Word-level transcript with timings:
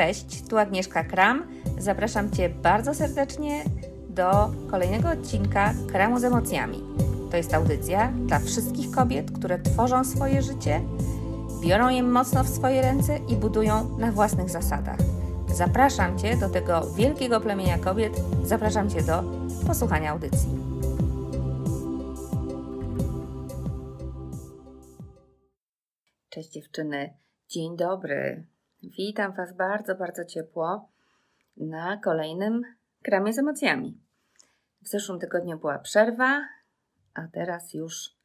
Cześć, 0.00 0.42
tu 0.48 0.58
Agnieszka 0.58 1.04
Kram. 1.04 1.62
Zapraszam 1.78 2.30
Cię 2.30 2.48
bardzo 2.48 2.94
serdecznie 2.94 3.64
do 4.08 4.50
kolejnego 4.70 5.08
odcinka 5.08 5.74
Kramu 5.88 6.18
z 6.18 6.24
emocjami. 6.24 6.78
To 7.30 7.36
jest 7.36 7.54
audycja 7.54 8.12
dla 8.12 8.38
wszystkich 8.38 8.90
kobiet, 8.90 9.30
które 9.30 9.58
tworzą 9.58 10.04
swoje 10.04 10.42
życie, 10.42 10.80
biorą 11.62 11.88
je 11.88 12.02
mocno 12.02 12.44
w 12.44 12.48
swoje 12.48 12.82
ręce 12.82 13.18
i 13.28 13.36
budują 13.36 13.98
na 13.98 14.12
własnych 14.12 14.50
zasadach. 14.50 14.98
Zapraszam 15.54 16.18
Cię 16.18 16.36
do 16.36 16.48
tego 16.48 16.94
wielkiego 16.94 17.40
plemienia 17.40 17.78
kobiet, 17.78 18.12
zapraszam 18.44 18.90
Cię 18.90 19.02
do 19.02 19.22
posłuchania 19.66 20.10
audycji. 20.10 20.48
Cześć 26.28 26.50
dziewczyny, 26.50 27.14
dzień 27.48 27.76
dobry. 27.76 28.46
Witam 28.82 29.32
Was 29.32 29.56
bardzo, 29.56 29.94
bardzo 29.94 30.24
ciepło 30.24 30.88
na 31.56 31.96
kolejnym 31.96 32.62
kramie 33.02 33.32
z 33.32 33.38
emocjami. 33.38 34.00
W 34.82 34.88
zeszłym 34.88 35.20
tygodniu 35.20 35.58
była 35.58 35.78
przerwa, 35.78 36.48
a 37.14 37.28
teraz 37.32 37.74
już 37.74 38.16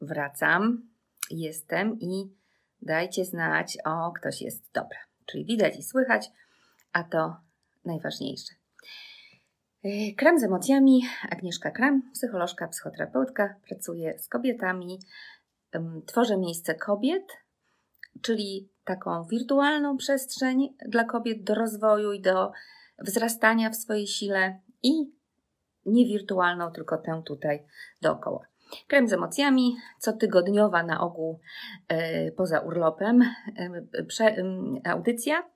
wracam. 0.00 0.88
Jestem 1.30 2.00
i 2.00 2.36
dajcie 2.82 3.24
znać, 3.24 3.78
o 3.84 4.12
ktoś 4.12 4.42
jest 4.42 4.72
dobra. 4.72 4.98
Czyli 5.26 5.44
widać 5.44 5.78
i 5.78 5.82
słychać, 5.82 6.30
a 6.92 7.04
to 7.04 7.36
najważniejsze. 7.84 8.54
Yy, 9.82 10.14
kram 10.16 10.38
z 10.38 10.44
emocjami. 10.44 11.02
Agnieszka 11.30 11.70
Kram, 11.70 12.02
psycholożka, 12.12 12.68
psychoterapeutka. 12.68 13.54
Pracuję 13.68 14.18
z 14.18 14.28
kobietami. 14.28 14.98
Tworzę 16.06 16.36
miejsce 16.38 16.74
kobiet, 16.74 17.32
czyli 18.22 18.71
taką 18.84 19.24
wirtualną 19.24 19.96
przestrzeń 19.96 20.76
dla 20.88 21.04
kobiet 21.04 21.44
do 21.44 21.54
rozwoju 21.54 22.12
i 22.12 22.20
do 22.20 22.52
wzrastania 22.98 23.70
w 23.70 23.76
swojej 23.76 24.06
sile 24.06 24.60
i 24.82 24.92
nie 25.86 26.06
wirtualną, 26.06 26.72
tylko 26.72 26.98
tę 26.98 27.22
tutaj 27.26 27.62
dookoła. 28.02 28.46
Krem 28.86 29.08
z 29.08 29.12
emocjami, 29.12 29.76
cotygodniowa 29.98 30.82
na 30.82 31.00
ogół 31.00 31.40
e, 31.88 32.32
poza 32.32 32.60
urlopem 32.60 33.22
e, 33.22 34.90
audycja 34.90 35.48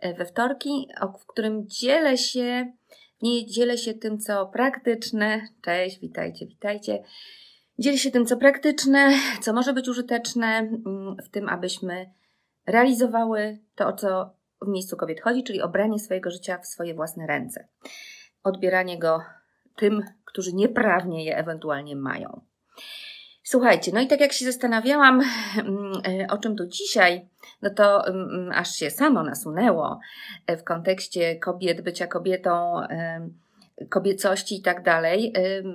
e, 0.00 0.14
we 0.14 0.26
wtorki, 0.26 0.88
w 1.20 1.26
którym 1.26 1.68
dzielę 1.68 2.18
się, 2.18 2.72
nie 3.22 3.46
dzielę 3.46 3.78
się 3.78 3.94
tym, 3.94 4.18
co 4.18 4.46
praktyczne. 4.46 5.40
Cześć, 5.62 6.00
witajcie, 6.00 6.46
witajcie. 6.46 7.02
Dzielę 7.78 7.98
się 7.98 8.10
tym, 8.10 8.26
co 8.26 8.36
praktyczne, 8.36 9.10
co 9.42 9.52
może 9.52 9.72
być 9.72 9.88
użyteczne, 9.88 10.70
w 11.24 11.28
tym, 11.28 11.48
abyśmy 11.48 12.10
realizowały 12.66 13.58
to, 13.74 13.86
o 13.86 13.92
co 13.92 14.30
w 14.62 14.68
miejscu 14.68 14.96
kobiet 14.96 15.20
chodzi, 15.20 15.44
czyli 15.44 15.62
obranie 15.62 15.98
swojego 15.98 16.30
życia 16.30 16.58
w 16.58 16.66
swoje 16.66 16.94
własne 16.94 17.26
ręce. 17.26 17.68
Odbieranie 18.42 18.98
go 18.98 19.20
tym, 19.76 20.02
którzy 20.24 20.52
nieprawnie 20.52 21.24
je 21.24 21.36
ewentualnie 21.36 21.96
mają. 21.96 22.40
Słuchajcie, 23.42 23.92
no 23.94 24.00
i 24.00 24.06
tak 24.06 24.20
jak 24.20 24.32
się 24.32 24.44
zastanawiałam, 24.44 25.20
mm, 25.58 26.30
o 26.30 26.38
czym 26.38 26.56
tu 26.56 26.66
dzisiaj, 26.66 27.28
no 27.62 27.70
to 27.70 28.06
mm, 28.06 28.52
aż 28.54 28.70
się 28.70 28.90
samo 28.90 29.22
nasunęło 29.22 30.00
w 30.48 30.64
kontekście 30.64 31.36
kobiet, 31.36 31.80
bycia 31.80 32.06
kobietą, 32.06 32.80
kobiecości 33.90 34.56
i 34.56 34.62
tak 34.62 34.82
dalej, 34.82 35.32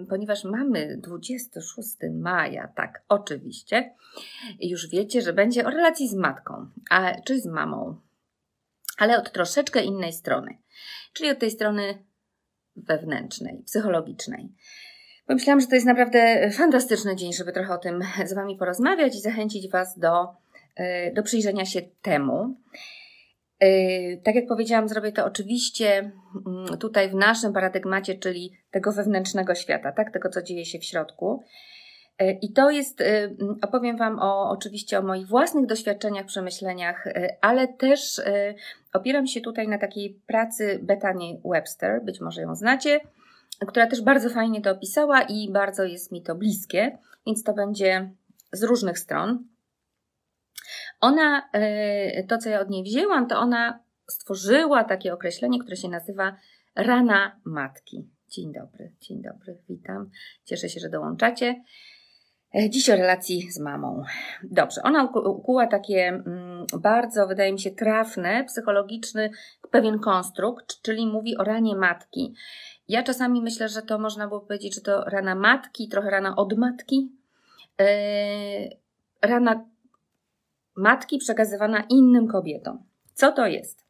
ponieważ 0.09 0.43
mamy 0.43 0.97
26 0.97 1.89
maja, 2.13 2.67
tak, 2.75 3.03
oczywiście, 3.09 3.95
już 4.59 4.89
wiecie, 4.89 5.21
że 5.21 5.33
będzie 5.33 5.65
o 5.65 5.69
relacji 5.69 6.09
z 6.09 6.13
matką, 6.13 6.69
a, 6.89 7.21
czy 7.21 7.39
z 7.39 7.45
mamą, 7.45 8.01
ale 8.97 9.17
od 9.17 9.31
troszeczkę 9.31 9.83
innej 9.83 10.13
strony, 10.13 10.57
czyli 11.13 11.29
od 11.29 11.39
tej 11.39 11.51
strony 11.51 12.03
wewnętrznej, 12.75 13.63
psychologicznej. 13.65 14.49
Pomyślałam, 15.25 15.61
że 15.61 15.67
to 15.67 15.75
jest 15.75 15.87
naprawdę 15.87 16.51
fantastyczny 16.51 17.15
dzień, 17.15 17.33
żeby 17.33 17.51
trochę 17.51 17.73
o 17.73 17.77
tym 17.77 18.01
z 18.25 18.33
Wami 18.33 18.57
porozmawiać 18.57 19.15
i 19.15 19.21
zachęcić 19.21 19.71
Was 19.71 19.99
do, 19.99 20.27
e, 20.75 21.13
do 21.13 21.23
przyjrzenia 21.23 21.65
się 21.65 21.81
temu. 22.01 22.55
Yy, 23.61 24.21
tak 24.23 24.35
jak 24.35 24.47
powiedziałam, 24.47 24.89
zrobię 24.89 25.11
to 25.11 25.25
oczywiście 25.25 26.11
mm, 26.45 26.77
tutaj 26.77 27.09
w 27.09 27.15
naszym 27.15 27.53
paradygmacie, 27.53 28.15
czyli 28.15 28.51
tego 28.71 28.91
wewnętrznego 28.91 29.55
świata, 29.55 29.91
tak? 29.91 30.13
tego 30.13 30.29
co 30.29 30.41
dzieje 30.41 30.65
się 30.65 30.79
w 30.79 30.83
środku. 30.83 31.43
Yy, 32.19 32.31
I 32.41 32.53
to 32.53 32.69
jest, 32.69 32.99
yy, 32.99 33.35
opowiem 33.61 33.97
Wam 33.97 34.19
o, 34.19 34.49
oczywiście 34.49 34.99
o 34.99 35.01
moich 35.01 35.27
własnych 35.27 35.65
doświadczeniach, 35.65 36.25
przemyśleniach, 36.25 37.07
ale 37.41 37.67
też 37.67 38.21
opieram 38.93 39.27
się 39.27 39.41
tutaj 39.41 39.67
na 39.67 39.77
takiej 39.77 40.19
pracy 40.27 40.79
Bethany 40.83 41.41
Webster, 41.45 42.03
być 42.03 42.21
może 42.21 42.41
ją 42.41 42.55
znacie, 42.55 42.99
która 43.67 43.87
też 43.87 44.01
bardzo 44.01 44.29
fajnie 44.29 44.61
to 44.61 44.71
opisała 44.71 45.21
i 45.21 45.51
bardzo 45.51 45.83
jest 45.83 46.11
mi 46.11 46.23
to 46.23 46.35
bliskie, 46.35 46.97
więc 47.27 47.43
to 47.43 47.53
będzie 47.53 48.11
z 48.51 48.63
różnych 48.63 48.99
stron. 48.99 49.43
Ona, 51.01 51.49
e, 51.53 52.23
to 52.23 52.37
co 52.37 52.49
ja 52.49 52.59
od 52.59 52.69
niej 52.69 52.83
wzięłam, 52.83 53.27
to 53.27 53.39
ona 53.39 53.79
stworzyła 54.07 54.83
takie 54.83 55.13
określenie, 55.13 55.59
które 55.59 55.75
się 55.75 55.89
nazywa 55.89 56.35
rana 56.75 57.39
matki. 57.45 58.09
Dzień 58.29 58.53
dobry, 58.53 58.91
dzień 59.01 59.21
dobry, 59.21 59.57
witam. 59.69 60.09
Cieszę 60.45 60.69
się, 60.69 60.79
że 60.79 60.89
dołączacie. 60.89 61.63
E, 62.55 62.69
dziś 62.69 62.89
o 62.89 62.95
relacji 62.95 63.51
z 63.51 63.59
mamą. 63.59 64.03
Dobrze, 64.43 64.81
ona 64.83 65.03
ukuła 65.03 65.67
takie 65.67 66.07
mm, 66.07 66.65
bardzo, 66.81 67.27
wydaje 67.27 67.53
mi 67.53 67.59
się, 67.59 67.71
trafne, 67.71 68.43
psychologiczny 68.43 69.29
pewien 69.71 69.99
konstrukt, 69.99 70.81
czyli 70.81 71.07
mówi 71.07 71.37
o 71.37 71.43
ranie 71.43 71.75
matki. 71.75 72.33
Ja 72.87 73.03
czasami 73.03 73.41
myślę, 73.41 73.69
że 73.69 73.81
to 73.81 73.99
można 73.99 74.27
było 74.27 74.39
powiedzieć, 74.39 74.75
że 74.75 74.81
to 74.81 75.03
rana 75.03 75.35
matki, 75.35 75.89
trochę 75.89 76.09
rana 76.09 76.35
od 76.35 76.57
matki. 76.57 77.11
Yy, 77.79 77.85
rana 79.21 79.65
matki 80.79 81.17
przekazywana 81.17 81.83
innym 81.89 82.27
kobietom. 82.27 82.83
Co 83.13 83.31
to 83.31 83.47
jest? 83.47 83.85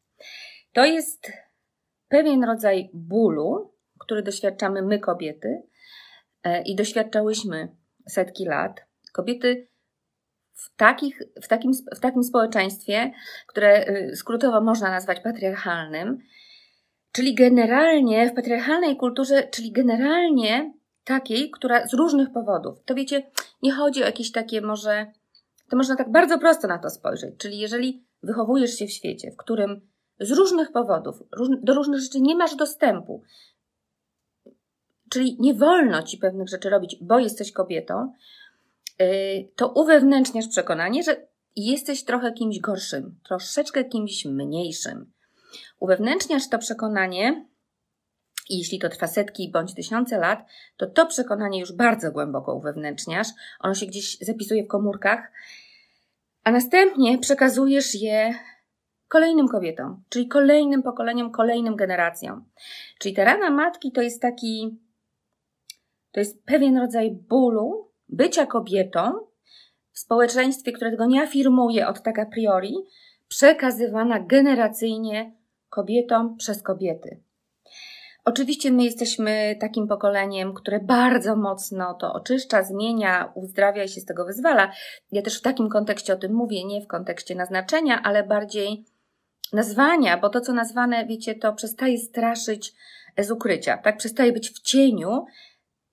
To 0.72 0.84
jest 0.84 1.32
pewien 2.08 2.44
rodzaj 2.44 2.90
bólu, 2.94 3.74
który 3.98 4.22
doświadczamy 4.22 4.82
my, 4.82 4.98
kobiety, 4.98 5.62
e, 6.42 6.62
i 6.62 6.76
doświadczałyśmy 6.76 7.68
setki 8.08 8.44
lat. 8.44 8.86
Kobiety 9.12 9.68
w, 10.54 10.76
takich, 10.76 11.22
w, 11.42 11.48
takim, 11.48 11.72
w 11.96 12.00
takim 12.00 12.24
społeczeństwie, 12.24 13.12
które 13.46 13.88
y, 13.88 14.16
skrótowo 14.16 14.60
można 14.60 14.90
nazwać 14.90 15.20
patriarchalnym, 15.20 16.18
czyli 17.12 17.34
generalnie 17.34 18.30
w 18.30 18.34
patriarchalnej 18.34 18.96
kulturze, 18.96 19.42
czyli 19.42 19.72
generalnie 19.72 20.72
takiej, 21.04 21.50
która 21.50 21.86
z 21.86 21.94
różnych 21.94 22.32
powodów. 22.32 22.84
To 22.84 22.94
wiecie, 22.94 23.30
nie 23.62 23.72
chodzi 23.72 24.02
o 24.02 24.06
jakieś 24.06 24.32
takie 24.32 24.60
może 24.60 25.06
to 25.70 25.76
można 25.76 25.96
tak 25.96 26.12
bardzo 26.12 26.38
prosto 26.38 26.68
na 26.68 26.78
to 26.78 26.90
spojrzeć. 26.90 27.34
Czyli 27.38 27.58
jeżeli 27.58 28.04
wychowujesz 28.22 28.74
się 28.74 28.86
w 28.86 28.92
świecie, 28.92 29.30
w 29.30 29.36
którym 29.36 29.80
z 30.20 30.30
różnych 30.30 30.72
powodów 30.72 31.22
do 31.62 31.74
różnych 31.74 32.00
rzeczy 32.00 32.20
nie 32.20 32.36
masz 32.36 32.56
dostępu, 32.56 33.22
czyli 35.10 35.36
nie 35.40 35.54
wolno 35.54 36.02
ci 36.02 36.18
pewnych 36.18 36.48
rzeczy 36.48 36.70
robić, 36.70 36.96
bo 37.00 37.18
jesteś 37.18 37.52
kobietą, 37.52 38.12
yy, 38.98 39.06
to 39.56 39.68
uwewnętrzniasz 39.68 40.48
przekonanie, 40.48 41.02
że 41.02 41.26
jesteś 41.56 42.04
trochę 42.04 42.32
kimś 42.32 42.60
gorszym, 42.60 43.18
troszeczkę 43.24 43.84
kimś 43.84 44.24
mniejszym. 44.24 45.12
Uwewnętrzniasz 45.80 46.48
to 46.48 46.58
przekonanie, 46.58 47.46
i 48.48 48.58
jeśli 48.58 48.78
to 48.78 48.88
trwa 48.88 49.06
setki 49.06 49.50
bądź 49.50 49.74
tysiące 49.74 50.18
lat, 50.18 50.46
to 50.76 50.86
to 50.86 51.06
przekonanie 51.06 51.60
już 51.60 51.72
bardzo 51.72 52.12
głęboko 52.12 52.54
uwewnętrzniasz. 52.54 53.28
Ono 53.60 53.74
się 53.74 53.86
gdzieś 53.86 54.18
zapisuje 54.18 54.64
w 54.64 54.68
komórkach, 54.68 55.32
a 56.44 56.50
następnie 56.50 57.18
przekazujesz 57.18 57.94
je 57.94 58.34
kolejnym 59.08 59.48
kobietom, 59.48 60.02
czyli 60.08 60.28
kolejnym 60.28 60.82
pokoleniom, 60.82 61.30
kolejnym 61.30 61.76
generacjom. 61.76 62.44
Czyli 62.98 63.14
ta 63.14 63.24
rana 63.24 63.50
matki 63.50 63.92
to 63.92 64.02
jest 64.02 64.22
taki, 64.22 64.78
to 66.12 66.20
jest 66.20 66.44
pewien 66.44 66.78
rodzaj 66.78 67.10
bólu 67.10 67.90
bycia 68.08 68.46
kobietą 68.46 69.12
w 69.92 69.98
społeczeństwie, 69.98 70.72
które 70.72 70.90
tego 70.90 71.06
nie 71.06 71.22
afirmuje 71.22 71.88
od 71.88 72.02
tak 72.02 72.18
a 72.18 72.26
priori, 72.26 72.74
przekazywana 73.28 74.20
generacyjnie 74.20 75.32
kobietom 75.68 76.36
przez 76.36 76.62
kobiety. 76.62 77.20
Oczywiście 78.24 78.70
my 78.70 78.84
jesteśmy 78.84 79.56
takim 79.60 79.88
pokoleniem, 79.88 80.54
które 80.54 80.80
bardzo 80.80 81.36
mocno 81.36 81.94
to 81.94 82.12
oczyszcza, 82.12 82.62
zmienia, 82.62 83.32
uzdrawia 83.34 83.84
i 83.84 83.88
się 83.88 84.00
z 84.00 84.04
tego 84.04 84.24
wyzwala. 84.24 84.72
Ja 85.12 85.22
też 85.22 85.38
w 85.38 85.42
takim 85.42 85.68
kontekście 85.68 86.12
o 86.12 86.16
tym 86.16 86.34
mówię, 86.34 86.64
nie 86.64 86.80
w 86.80 86.86
kontekście 86.86 87.34
naznaczenia, 87.34 88.02
ale 88.02 88.22
bardziej 88.22 88.84
nazwania, 89.52 90.18
bo 90.18 90.28
to, 90.28 90.40
co 90.40 90.52
nazwane, 90.52 91.06
wiecie, 91.06 91.34
to 91.34 91.52
przestaje 91.52 91.98
straszyć 91.98 92.74
z 93.18 93.30
ukrycia, 93.30 93.78
tak? 93.78 93.96
Przestaje 93.96 94.32
być 94.32 94.50
w 94.50 94.60
cieniu, 94.60 95.24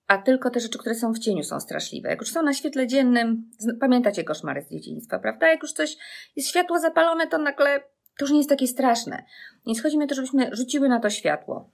a 0.06 0.18
tylko 0.18 0.50
te 0.50 0.60
rzeczy, 0.60 0.78
które 0.78 0.94
są 0.94 1.12
w 1.12 1.18
cieniu, 1.18 1.44
są 1.44 1.60
straszliwe. 1.60 2.08
Jak 2.08 2.20
już 2.20 2.30
są 2.30 2.42
na 2.42 2.52
świetle 2.54 2.86
dziennym, 2.86 3.50
pamiętacie 3.80 4.24
koszmary 4.24 4.62
z 4.62 4.70
dzieciństwa, 4.70 5.18
prawda? 5.18 5.48
Jak 5.48 5.62
już 5.62 5.72
coś 5.72 5.96
jest 6.36 6.48
światło 6.48 6.78
zapalone, 6.78 7.26
to 7.26 7.38
nagle 7.38 7.80
to 8.18 8.24
już 8.24 8.30
nie 8.30 8.38
jest 8.38 8.50
takie 8.50 8.66
straszne. 8.66 9.24
Więc 9.66 9.82
chodzi 9.82 9.98
mi 9.98 10.04
o 10.04 10.08
to, 10.08 10.14
żebyśmy 10.14 10.50
rzuciły 10.52 10.88
na 10.88 11.00
to 11.00 11.10
światło. 11.10 11.70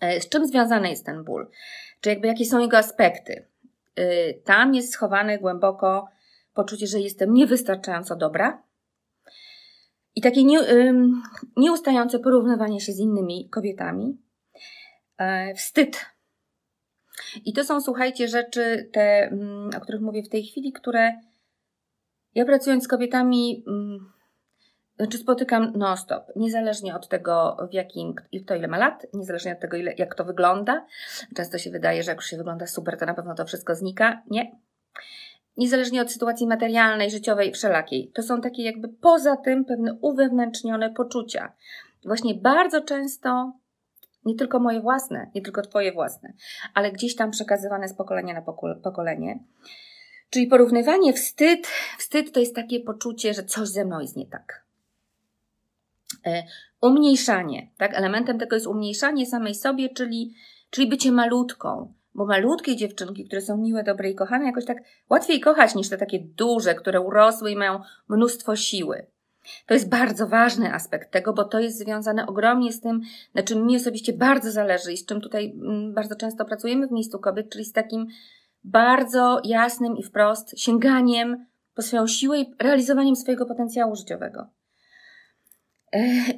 E, 0.00 0.20
z 0.20 0.28
czym 0.28 0.46
związany 0.46 0.90
jest 0.90 1.06
ten 1.06 1.24
ból? 1.24 1.50
Czy 2.00 2.08
jakby 2.08 2.26
jakie 2.26 2.44
są 2.44 2.58
jego 2.58 2.78
aspekty? 2.78 3.46
Y, 3.98 4.42
tam 4.44 4.74
jest 4.74 4.92
schowane 4.92 5.38
głęboko 5.38 6.08
poczucie, 6.54 6.86
że 6.86 7.00
jestem 7.00 7.34
niewystarczająco 7.34 8.16
dobra. 8.16 8.62
I 10.14 10.20
takie 10.20 10.44
nie, 10.44 10.58
nieustające 11.56 12.18
porównywanie 12.18 12.80
się 12.80 12.92
z 12.92 12.98
innymi 12.98 13.48
kobietami. 13.48 14.18
E, 15.18 15.54
wstyd. 15.54 16.06
I 17.44 17.52
to 17.52 17.64
są, 17.64 17.80
słuchajcie, 17.80 18.28
rzeczy, 18.28 18.90
te, 18.92 19.28
mm, 19.32 19.70
o 19.76 19.80
których 19.80 20.00
mówię 20.00 20.22
w 20.22 20.28
tej 20.28 20.44
chwili, 20.44 20.72
które 20.72 21.12
ja 22.34 22.44
pracując 22.44 22.84
z 22.84 22.88
kobietami, 22.88 23.64
mm, 24.98 25.10
czy 25.10 25.18
spotykam 25.18 25.72
non-stop, 25.76 26.24
niezależnie 26.36 26.96
od 26.96 27.08
tego, 27.08 27.56
w 27.70 27.74
jakim, 27.74 28.14
kto 28.44 28.54
ile 28.54 28.68
ma 28.68 28.78
lat, 28.78 29.06
niezależnie 29.14 29.52
od 29.52 29.60
tego, 29.60 29.76
ile, 29.76 29.94
jak 29.98 30.14
to 30.14 30.24
wygląda. 30.24 30.86
Często 31.36 31.58
się 31.58 31.70
wydaje, 31.70 32.02
że 32.02 32.10
jak 32.10 32.18
już 32.18 32.26
się 32.26 32.36
wygląda 32.36 32.66
super, 32.66 32.98
to 32.98 33.06
na 33.06 33.14
pewno 33.14 33.34
to 33.34 33.44
wszystko 33.44 33.74
znika. 33.74 34.22
Nie. 34.30 34.56
Niezależnie 35.56 36.02
od 36.02 36.12
sytuacji 36.12 36.46
materialnej, 36.46 37.10
życiowej, 37.10 37.52
wszelakiej. 37.52 38.10
To 38.14 38.22
są 38.22 38.40
takie 38.40 38.62
jakby 38.62 38.88
poza 38.88 39.36
tym 39.36 39.64
pewne 39.64 39.94
uwewnętrznione 40.00 40.90
poczucia. 40.90 41.52
Właśnie 42.04 42.34
bardzo 42.34 42.80
często, 42.80 43.52
nie 44.24 44.34
tylko 44.34 44.60
moje 44.60 44.80
własne, 44.80 45.30
nie 45.34 45.42
tylko 45.42 45.62
Twoje 45.62 45.92
własne, 45.92 46.32
ale 46.74 46.92
gdzieś 46.92 47.16
tam 47.16 47.30
przekazywane 47.30 47.88
z 47.88 47.94
pokolenia 47.94 48.34
na 48.34 48.42
pokolenie. 48.82 49.38
Czyli 50.30 50.46
porównywanie 50.46 51.12
wstyd, 51.12 51.66
wstyd 51.98 52.32
to 52.32 52.40
jest 52.40 52.54
takie 52.54 52.80
poczucie, 52.80 53.34
że 53.34 53.44
coś 53.44 53.68
ze 53.68 53.84
mną 53.84 54.00
jest 54.00 54.16
nie 54.16 54.26
tak 54.26 54.63
umniejszanie, 56.80 57.70
tak? 57.76 57.94
Elementem 57.94 58.38
tego 58.38 58.56
jest 58.56 58.66
umniejszanie 58.66 59.26
samej 59.26 59.54
sobie, 59.54 59.88
czyli, 59.88 60.34
czyli 60.70 60.86
bycie 60.86 61.12
malutką. 61.12 61.94
Bo 62.14 62.26
malutkie 62.26 62.76
dziewczynki, 62.76 63.24
które 63.24 63.40
są 63.40 63.56
miłe, 63.56 63.82
dobre 63.82 64.10
i 64.10 64.14
kochane, 64.14 64.44
jakoś 64.44 64.64
tak 64.64 64.78
łatwiej 65.10 65.40
kochać 65.40 65.74
niż 65.74 65.88
te 65.88 65.98
takie 65.98 66.18
duże, 66.20 66.74
które 66.74 67.00
urosły 67.00 67.50
i 67.50 67.56
mają 67.56 67.80
mnóstwo 68.08 68.56
siły. 68.56 69.06
To 69.66 69.74
jest 69.74 69.88
bardzo 69.88 70.26
ważny 70.26 70.74
aspekt 70.74 71.10
tego, 71.10 71.32
bo 71.32 71.44
to 71.44 71.60
jest 71.60 71.78
związane 71.78 72.26
ogromnie 72.26 72.72
z 72.72 72.80
tym, 72.80 73.00
na 73.34 73.42
czym 73.42 73.66
mi 73.66 73.76
osobiście 73.76 74.12
bardzo 74.12 74.50
zależy 74.50 74.92
i 74.92 74.96
z 74.96 75.06
czym 75.06 75.20
tutaj 75.20 75.54
mm, 75.62 75.94
bardzo 75.94 76.16
często 76.16 76.44
pracujemy 76.44 76.86
w 76.86 76.92
miejscu 76.92 77.18
kobiet, 77.18 77.50
czyli 77.50 77.64
z 77.64 77.72
takim 77.72 78.06
bardzo 78.64 79.40
jasnym 79.44 79.96
i 79.96 80.02
wprost 80.02 80.58
sięganiem 80.58 81.46
po 81.74 81.82
swoją 81.82 82.06
siłę 82.06 82.40
i 82.40 82.54
realizowaniem 82.58 83.16
swojego 83.16 83.46
potencjału 83.46 83.96
życiowego. 83.96 84.46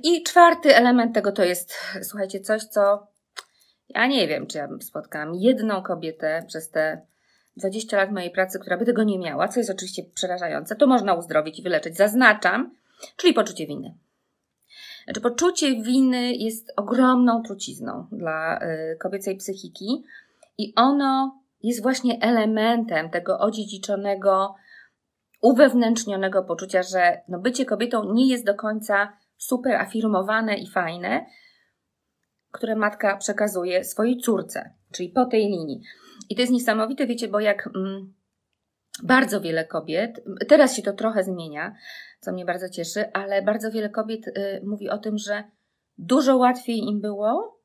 I 0.02 0.22
czwarty 0.22 0.76
element 0.76 1.14
tego 1.14 1.32
to 1.32 1.44
jest, 1.44 1.74
słuchajcie, 2.02 2.40
coś, 2.40 2.64
co 2.64 3.06
ja 3.88 4.06
nie 4.06 4.28
wiem, 4.28 4.46
czy 4.46 4.58
ja 4.58 4.68
spotkałam 4.80 5.34
jedną 5.34 5.82
kobietę 5.82 6.44
przez 6.48 6.70
te 6.70 7.06
20 7.56 7.96
lat 7.96 8.12
mojej 8.12 8.30
pracy, 8.30 8.58
która 8.58 8.76
by 8.76 8.84
tego 8.84 9.02
nie 9.02 9.18
miała, 9.18 9.48
co 9.48 9.60
jest 9.60 9.70
oczywiście 9.70 10.02
przerażające. 10.14 10.76
To 10.76 10.86
można 10.86 11.14
uzdrowić 11.14 11.58
i 11.58 11.62
wyleczyć, 11.62 11.96
zaznaczam, 11.96 12.74
czyli 13.16 13.34
poczucie 13.34 13.66
winy. 13.66 13.94
Znaczy, 15.04 15.20
poczucie 15.20 15.82
winy 15.82 16.32
jest 16.32 16.72
ogromną 16.76 17.42
trucizną 17.42 18.06
dla 18.12 18.58
y, 18.58 18.96
kobiecej 19.00 19.36
psychiki 19.36 20.04
i 20.58 20.72
ono 20.76 21.40
jest 21.62 21.82
właśnie 21.82 22.18
elementem 22.20 23.10
tego 23.10 23.38
odziedziczonego, 23.38 24.54
uwewnętrznionego 25.42 26.42
poczucia, 26.42 26.82
że 26.82 27.20
no, 27.28 27.38
bycie 27.38 27.64
kobietą 27.64 28.12
nie 28.12 28.28
jest 28.28 28.44
do 28.44 28.54
końca 28.54 29.12
super 29.36 29.74
afirmowane 29.74 30.58
i 30.58 30.70
fajne, 30.70 31.26
które 32.52 32.76
matka 32.76 33.16
przekazuje 33.16 33.84
swojej 33.84 34.16
córce, 34.16 34.70
czyli 34.92 35.08
po 35.08 35.24
tej 35.24 35.42
linii. 35.42 35.80
I 36.28 36.34
to 36.34 36.40
jest 36.40 36.52
niesamowite, 36.52 37.06
wiecie, 37.06 37.28
bo 37.28 37.40
jak 37.40 37.68
mm, 37.76 38.14
bardzo 39.02 39.40
wiele 39.40 39.64
kobiet, 39.64 40.24
teraz 40.48 40.76
się 40.76 40.82
to 40.82 40.92
trochę 40.92 41.24
zmienia, 41.24 41.74
co 42.20 42.32
mnie 42.32 42.44
bardzo 42.44 42.68
cieszy, 42.68 43.12
ale 43.12 43.42
bardzo 43.42 43.70
wiele 43.70 43.88
kobiet 43.88 44.28
y, 44.28 44.32
mówi 44.64 44.88
o 44.88 44.98
tym, 44.98 45.18
że 45.18 45.44
dużo 45.98 46.36
łatwiej 46.36 46.78
im 46.78 47.00
było, 47.00 47.60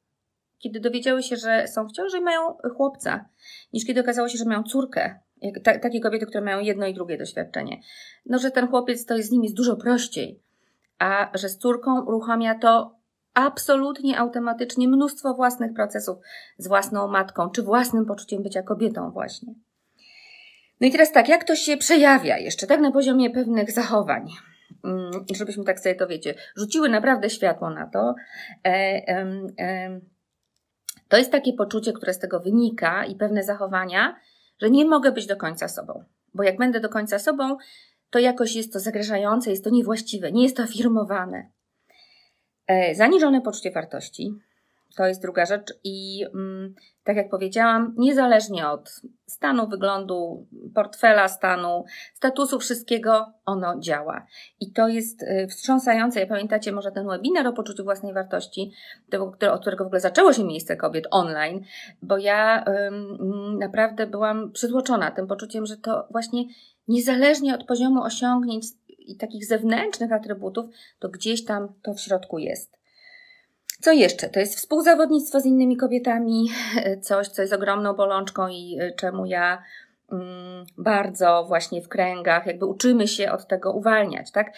kiedy 0.60 0.80
dowiedziały 0.80 1.24
się, 1.24 1.36
że 1.36 1.68
są 1.68 1.88
w 1.88 1.92
ciąży 1.92 2.18
i 2.18 2.22
mają 2.22 2.42
chłopca, 2.78 3.26
niż 3.74 3.86
kiedy 3.86 4.02
okazało 4.02 4.30
się, 4.30 4.38
że 4.38 4.46
mają 4.46 4.64
córkę. 4.64 5.20
Jak, 5.42 5.64
ta, 5.64 5.80
takie 5.80 6.00
kobiety, 6.00 6.26
które 6.26 6.42
mają 6.42 6.60
jedno 6.60 6.88
i 6.88 6.94
drugie 6.94 7.18
doświadczenie. 7.18 7.82
No, 8.26 8.40
że 8.40 8.52
ten 8.52 8.68
chłopiec 8.68 9.06
to 9.06 9.18
jest 9.18 9.30
z 9.30 9.32
nimi 9.32 9.44
jest 9.44 9.56
dużo 9.56 9.76
prościej 9.76 10.42
a 11.02 11.32
że 11.34 11.50
z 11.50 11.58
córką 11.58 12.02
uruchamia 12.02 12.60
to 12.60 12.96
absolutnie 13.34 14.20
automatycznie 14.20 14.88
mnóstwo 14.88 15.34
własnych 15.34 15.74
procesów 15.74 16.18
z 16.58 16.68
własną 16.68 17.08
matką, 17.08 17.50
czy 17.50 17.64
własnym 17.64 18.06
poczuciem 18.06 18.44
bycia 18.44 18.64
kobietą 18.64 19.12
właśnie. 19.12 19.54
No 20.82 20.88
i 20.88 20.92
teraz 20.92 21.12
tak, 21.12 21.30
jak 21.30 21.44
to 21.44 21.56
się 21.56 21.78
przejawia 21.78 22.38
jeszcze, 22.38 22.68
tak 22.68 22.80
na 22.80 22.92
poziomie 22.92 23.30
pewnych 23.30 23.72
zachowań, 23.72 24.28
mm, 24.84 25.12
żebyśmy 25.36 25.64
tak 25.64 25.80
sobie 25.80 25.96
to 25.96 26.08
wiecie, 26.08 26.36
rzuciły 26.56 26.90
naprawdę 26.90 27.30
światło 27.30 27.70
na 27.70 27.88
to. 27.88 28.16
E, 28.66 29.96
to 31.08 31.18
jest 31.18 31.32
takie 31.32 31.54
poczucie, 31.54 31.94
które 31.94 32.14
z 32.14 32.20
tego 32.20 32.40
wynika 32.40 33.06
i 33.06 33.16
pewne 33.16 33.44
zachowania, 33.44 34.16
że 34.62 34.70
nie 34.70 34.86
mogę 34.86 35.12
być 35.12 35.28
do 35.28 35.38
końca 35.38 35.68
sobą. 35.68 36.04
Bo 36.34 36.44
jak 36.44 36.58
będę 36.58 36.80
do 36.80 36.90
końca 36.90 37.20
sobą, 37.20 37.58
to 38.12 38.20
jakoś 38.20 38.56
jest 38.56 38.74
to 38.74 38.80
zagrażające, 38.80 39.50
jest 39.50 39.64
to 39.64 39.70
niewłaściwe, 39.70 40.32
nie 40.32 40.44
jest 40.44 40.58
to 40.58 40.64
afirmowane. 40.64 41.52
E, 42.68 42.96
zaniżone 42.96 43.42
poczucie 43.42 43.72
wartości 43.72 44.34
to 44.96 45.08
jest 45.08 45.22
druga 45.22 45.46
rzecz 45.46 45.74
i 45.84 46.26
mm, 46.34 46.76
tak 47.04 47.18
jak 47.18 47.30
powiedziałam, 47.30 47.96
niezależnie 47.98 48.68
od 48.68 49.02
stanu, 49.28 49.68
wyglądu, 49.68 50.48
portfela, 50.76 51.28
stanu, 51.28 51.86
statusu, 52.14 52.60
wszystkiego, 52.60 53.34
ono 53.46 53.80
działa. 53.80 54.26
I 54.60 54.72
to 54.72 54.88
jest 54.88 55.24
y, 55.24 55.48
wstrząsające. 55.48 56.20
Ja 56.20 56.28
pamiętacie 56.28 56.72
może 56.72 56.92
ten 56.92 57.08
webinar 57.08 57.48
o 57.48 57.54
poczuciu 57.54 57.84
własnej 57.84 58.14
wartości, 58.14 58.72
od 59.52 59.62
którego 59.62 59.84
w 59.84 59.88
ogóle 59.88 60.00
zaczęło 60.00 60.34
się 60.34 60.44
miejsce 60.44 60.76
kobiet 60.76 61.08
online, 61.12 61.62
bo 62.02 62.18
ja 62.18 62.66
ym, 62.88 63.58
naprawdę 63.60 64.08
byłam 64.08 64.52
przytłoczona 64.52 65.12
tym 65.12 65.28
poczuciem, 65.28 65.66
że 65.66 65.78
to 65.78 66.08
właśnie 66.12 66.44
niezależnie 66.92 67.56
od 67.56 67.64
poziomu 67.64 68.04
osiągnięć 68.04 68.66
i 69.00 69.16
takich 69.16 69.46
zewnętrznych 69.46 70.12
atrybutów, 70.12 70.66
to 71.00 71.10
gdzieś 71.10 71.46
tam 71.46 71.68
to 71.82 71.94
w 71.94 72.00
środku 72.00 72.40
jest. 72.40 72.82
Co 73.82 73.92
jeszcze? 73.92 74.30
To 74.30 74.40
jest 74.40 74.56
współzawodnictwo 74.56 75.40
z 75.40 75.46
innymi 75.46 75.78
kobietami, 75.78 76.50
coś, 77.08 77.28
co 77.28 77.42
jest 77.42 77.54
ogromną 77.54 77.94
bolączką 77.94 78.48
i 78.48 78.78
y, 78.82 78.94
czemu 78.98 79.26
ja 79.26 79.64
mm, 80.12 80.66
bardzo 80.78 81.46
właśnie 81.48 81.82
w 81.82 81.88
kręgach, 81.88 82.46
jakby 82.46 82.66
uczymy 82.66 83.08
się 83.08 83.32
od 83.32 83.48
tego 83.48 83.74
uwalniać, 83.74 84.32
tak? 84.32 84.54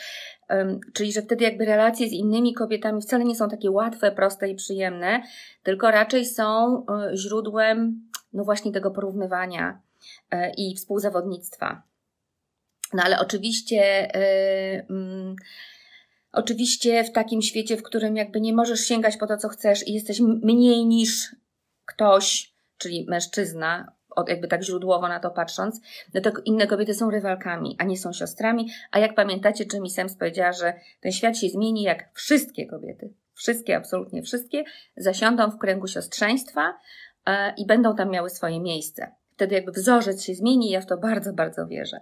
Czyli, 0.94 1.12
że 1.14 1.22
wtedy 1.22 1.44
jakby 1.44 1.66
relacje 1.66 2.08
z 2.10 2.12
innymi 2.12 2.54
kobietami 2.54 3.02
wcale 3.02 3.24
nie 3.24 3.36
są 3.36 3.50
takie 3.50 3.72
łatwe, 3.72 4.12
proste 4.12 4.50
i 4.50 4.56
przyjemne, 4.56 5.24
tylko 5.64 5.92
raczej 5.92 6.26
są 6.26 6.80
y, 7.14 7.18
źródłem, 7.18 8.10
no 8.34 8.44
właśnie 8.44 8.72
tego 8.72 8.92
porównywania 8.92 9.82
y, 10.34 10.38
i 10.58 10.76
współzawodnictwa. 10.76 11.93
No 12.94 13.04
ale 13.04 13.20
oczywiście, 13.20 14.12
yy, 14.90 15.36
oczywiście 16.32 17.04
w 17.04 17.12
takim 17.12 17.42
świecie, 17.42 17.78
w 17.78 17.84
którym 17.84 18.16
jakby 18.16 18.42
nie 18.42 18.54
możesz 18.54 18.80
sięgać 18.80 19.18
po 19.18 19.28
to, 19.28 19.38
co 19.38 19.50
chcesz 19.50 19.88
i 19.88 19.94
jesteś 19.94 20.20
mniej 20.20 20.86
niż 20.86 21.36
ktoś, 21.86 22.54
czyli 22.78 23.06
mężczyzna, 23.10 23.94
jakby 24.28 24.48
tak 24.48 24.64
źródłowo 24.64 25.08
na 25.08 25.20
to 25.20 25.32
patrząc, 25.32 25.82
no 26.14 26.22
to 26.22 26.32
inne 26.46 26.68
kobiety 26.68 26.94
są 26.94 27.12
rywalkami, 27.12 27.76
a 27.80 27.84
nie 27.84 27.98
są 27.98 28.14
siostrami. 28.14 28.72
A 28.92 29.00
jak 29.00 29.16
pamiętacie, 29.16 29.66
Jimmy 29.74 29.90
Sams 29.90 30.16
powiedziała, 30.16 30.52
że 30.52 30.74
ten 31.02 31.12
świat 31.12 31.38
się 31.38 31.50
zmieni, 31.50 31.84
jak 31.84 32.10
wszystkie 32.14 32.66
kobiety, 32.66 33.14
wszystkie, 33.34 33.78
absolutnie 33.78 34.24
wszystkie, 34.24 34.64
zasiądą 34.98 35.52
w 35.52 35.58
kręgu 35.58 35.88
siostrzeństwa 35.88 36.80
e, 37.26 37.54
i 37.58 37.66
będą 37.66 37.96
tam 37.96 38.10
miały 38.10 38.30
swoje 38.30 38.60
miejsce. 38.60 39.12
Wtedy 39.34 39.56
jakby 39.56 39.72
wzorzec 39.72 40.24
się 40.24 40.34
zmieni 40.34 40.70
ja 40.70 40.82
w 40.82 40.86
to 40.86 40.98
bardzo, 40.98 41.34
bardzo 41.34 41.68
wierzę. 41.68 42.00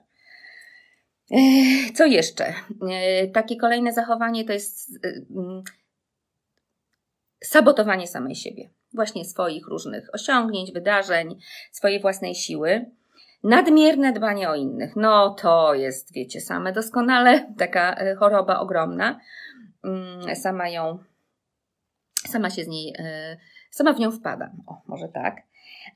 Co 1.95 2.05
jeszcze? 2.05 2.53
Takie 3.33 3.57
kolejne 3.57 3.93
zachowanie 3.93 4.45
to 4.45 4.53
jest 4.53 4.91
mm, 5.35 5.63
sabotowanie 7.43 8.07
samej 8.07 8.35
siebie, 8.35 8.69
właśnie 8.93 9.25
swoich 9.25 9.67
różnych 9.67 10.09
osiągnięć, 10.13 10.71
wydarzeń, 10.71 11.39
swojej 11.71 12.01
własnej 12.01 12.35
siły. 12.35 12.85
Nadmierne 13.43 14.13
dbanie 14.13 14.49
o 14.49 14.55
innych, 14.55 14.95
no 14.95 15.29
to 15.29 15.73
jest, 15.73 16.13
wiecie, 16.13 16.41
same 16.41 16.73
doskonale, 16.73 17.45
taka 17.59 17.95
e, 17.95 18.15
choroba 18.15 18.59
ogromna. 18.59 19.19
Mm, 19.83 20.35
sama 20.35 20.69
ją, 20.69 20.99
sama 22.27 22.49
się 22.49 22.63
z 22.63 22.67
niej, 22.67 22.93
e, 22.99 23.37
sama 23.71 23.93
w 23.93 23.99
nią 23.99 24.11
wpada. 24.11 24.51
O, 24.67 24.81
może 24.87 25.07
tak 25.07 25.35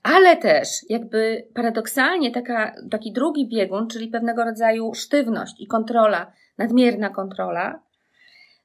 ale 0.03 0.37
też 0.37 0.69
jakby 0.89 1.47
paradoksalnie 1.55 2.31
taka, 2.31 2.75
taki 2.91 3.13
drugi 3.13 3.47
biegun, 3.49 3.87
czyli 3.87 4.07
pewnego 4.07 4.43
rodzaju 4.43 4.93
sztywność 4.93 5.53
i 5.59 5.67
kontrola, 5.67 6.31
nadmierna 6.57 7.09
kontrola, 7.09 7.79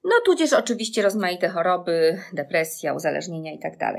No 0.04 0.10
tudzież 0.24 0.52
oczywiście 0.52 1.02
rozmaite 1.02 1.48
choroby, 1.48 2.18
depresja, 2.32 2.94
uzależnienia 2.94 3.52
itd. 3.52 3.76
Tak 3.78 3.96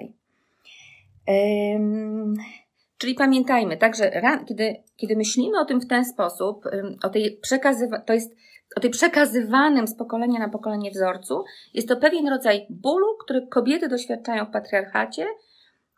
czyli 2.97 3.15
pamiętajmy, 3.15 3.77
tak, 3.77 3.95
że 3.95 4.21
kiedy, 4.47 4.75
kiedy 4.97 5.15
myślimy 5.15 5.59
o 5.59 5.65
tym 5.65 5.81
w 5.81 5.87
ten 5.87 6.05
sposób, 6.05 6.65
o 7.03 7.09
tej, 7.09 7.39
przekazywa- 7.41 8.01
to 8.05 8.13
jest, 8.13 8.35
o 8.75 8.79
tej 8.79 8.89
przekazywanym 8.89 9.87
z 9.87 9.95
pokolenia 9.95 10.39
na 10.39 10.49
pokolenie 10.49 10.91
wzorcu, 10.91 11.43
jest 11.73 11.87
to 11.87 11.97
pewien 11.97 12.27
rodzaj 12.27 12.65
bólu, 12.69 13.17
który 13.23 13.47
kobiety 13.47 13.87
doświadczają 13.87 14.45
w 14.45 14.51
patriarchacie, 14.51 15.27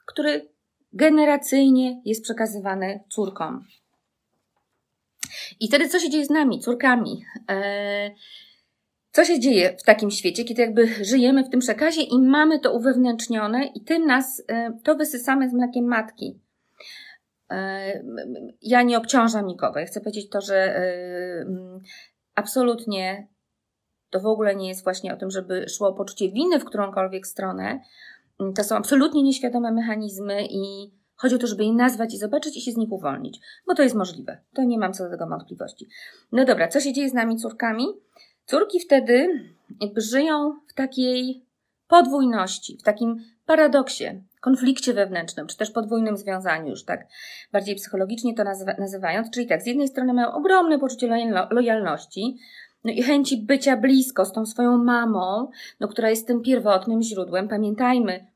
który 0.05 0.49
generacyjnie 0.93 2.01
jest 2.05 2.23
przekazywany 2.23 3.03
córkom. 3.09 3.65
I 5.59 5.67
wtedy 5.67 5.89
co 5.89 5.99
się 5.99 6.09
dzieje 6.09 6.25
z 6.25 6.29
nami, 6.29 6.59
córkami? 6.59 7.25
Eee, 7.47 8.15
co 9.11 9.25
się 9.25 9.39
dzieje 9.39 9.77
w 9.77 9.83
takim 9.83 10.11
świecie, 10.11 10.43
kiedy 10.43 10.61
jakby 10.61 10.87
żyjemy 11.05 11.43
w 11.43 11.49
tym 11.49 11.59
przekazie 11.59 12.01
i 12.01 12.21
mamy 12.21 12.59
to 12.59 12.73
uwewnętrznione 12.73 13.65
i 13.65 13.81
tym 13.81 14.05
nas, 14.05 14.43
e, 14.47 14.77
to 14.83 14.95
wysysamy 14.95 15.49
z 15.49 15.53
mlekiem 15.53 15.85
matki. 15.85 16.39
E, 17.51 18.03
ja 18.61 18.83
nie 18.83 18.97
obciążam 18.97 19.47
nikogo. 19.47 19.79
Ja 19.79 19.85
chcę 19.85 20.01
powiedzieć 20.01 20.29
to, 20.29 20.41
że 20.41 20.55
e, 20.55 21.45
absolutnie 22.35 23.27
to 24.09 24.19
w 24.19 24.25
ogóle 24.25 24.55
nie 24.55 24.67
jest 24.67 24.83
właśnie 24.83 25.13
o 25.13 25.17
tym, 25.17 25.31
żeby 25.31 25.69
szło 25.69 25.93
poczucie 25.93 26.31
winy 26.31 26.59
w 26.59 26.65
którąkolwiek 26.65 27.27
stronę. 27.27 27.79
To 28.55 28.63
są 28.63 28.75
absolutnie 28.75 29.23
nieświadome 29.23 29.71
mechanizmy 29.71 30.47
i 30.49 30.91
chodzi 31.15 31.35
o 31.35 31.37
to, 31.37 31.47
żeby 31.47 31.65
je 31.65 31.73
nazwać 31.73 32.13
i 32.13 32.17
zobaczyć 32.17 32.57
i 32.57 32.61
się 32.61 32.71
z 32.71 32.77
nich 32.77 32.91
uwolnić, 32.91 33.39
bo 33.67 33.75
to 33.75 33.83
jest 33.83 33.95
możliwe. 33.95 34.37
To 34.53 34.63
nie 34.63 34.77
mam 34.77 34.93
co 34.93 35.03
do 35.03 35.09
tego 35.09 35.27
wątpliwości. 35.27 35.87
No 36.31 36.45
dobra, 36.45 36.67
co 36.67 36.79
się 36.79 36.93
dzieje 36.93 37.09
z 37.09 37.13
nami 37.13 37.37
córkami? 37.37 37.85
Córki 38.45 38.79
wtedy 38.79 39.27
jakby 39.81 40.01
żyją 40.01 40.59
w 40.67 40.73
takiej 40.73 41.45
podwójności, 41.87 42.77
w 42.77 42.83
takim 42.83 43.17
paradoksie, 43.45 44.05
konflikcie 44.41 44.93
wewnętrznym, 44.93 45.47
czy 45.47 45.57
też 45.57 45.71
podwójnym 45.71 46.17
związaniu, 46.17 46.69
już 46.69 46.85
tak 46.85 47.07
bardziej 47.51 47.75
psychologicznie 47.75 48.35
to 48.35 48.43
nazywając. 48.79 49.29
Czyli 49.29 49.47
tak, 49.47 49.63
z 49.63 49.67
jednej 49.67 49.87
strony 49.87 50.13
mają 50.13 50.31
ogromne 50.31 50.79
poczucie 50.79 51.07
lojalności, 51.51 52.37
no 52.83 52.91
i 52.91 53.03
chęci 53.03 53.37
bycia 53.37 53.77
blisko 53.77 54.25
z 54.25 54.31
tą 54.31 54.45
swoją 54.45 54.77
mamą, 54.77 55.51
no, 55.79 55.87
która 55.87 56.09
jest 56.09 56.27
tym 56.27 56.41
pierwotnym 56.41 57.01
źródłem. 57.01 57.47
Pamiętajmy, 57.47 58.27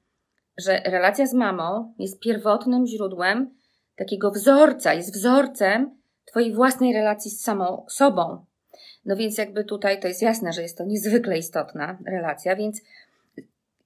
że 0.57 0.81
relacja 0.85 1.27
z 1.27 1.33
mamą 1.33 1.93
jest 1.99 2.19
pierwotnym 2.19 2.87
źródłem 2.87 3.49
takiego 3.95 4.31
wzorca, 4.31 4.93
jest 4.93 5.13
wzorcem 5.13 5.97
Twojej 6.25 6.53
własnej 6.53 6.93
relacji 6.93 7.31
z 7.31 7.41
samą 7.41 7.85
sobą. 7.89 8.45
No 9.05 9.15
więc 9.15 9.37
jakby 9.37 9.63
tutaj 9.63 9.99
to 9.99 10.07
jest 10.07 10.21
jasne, 10.21 10.53
że 10.53 10.61
jest 10.61 10.77
to 10.77 10.85
niezwykle 10.85 11.37
istotna 11.37 11.97
relacja, 12.05 12.55
więc, 12.55 12.81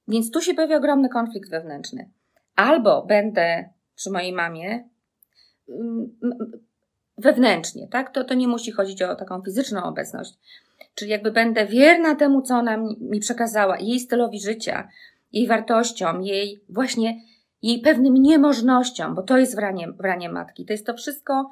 więc 0.08 0.32
tu 0.32 0.42
się 0.42 0.54
pojawia 0.54 0.78
ogromny 0.78 1.10
konflikt 1.10 1.50
wewnętrzny. 1.50 2.10
Albo 2.56 3.06
będę 3.06 3.70
przy 3.96 4.12
mojej 4.12 4.34
mamie 4.34 4.84
mm, 5.70 6.12
wewnętrznie, 7.18 7.88
tak? 7.88 8.14
To, 8.14 8.24
to 8.24 8.34
nie 8.34 8.48
musi 8.48 8.72
chodzić 8.72 9.02
o 9.02 9.16
taką 9.16 9.42
fizyczną 9.42 9.84
obecność. 9.84 10.34
Czyli 10.96 11.12
jakby 11.12 11.32
będę 11.32 11.66
wierna 11.66 12.16
temu, 12.16 12.42
co 12.42 12.56
ona 12.56 12.78
mi 13.00 13.20
przekazała, 13.20 13.80
jej 13.80 14.00
stylowi 14.00 14.42
życia, 14.42 14.88
jej 15.32 15.48
wartościom, 15.48 16.22
jej 16.22 16.64
właśnie 16.70 17.22
jej 17.62 17.82
pewnym 17.82 18.14
niemożnościom, 18.14 19.16
bo 19.16 19.24
to 19.24 19.38
jest 19.38 19.56
wranie, 19.56 19.88
wranie 19.92 20.30
matki. 20.30 20.66
To 20.66 20.74
jest 20.74 20.86
to 20.86 20.94
wszystko, 20.94 21.50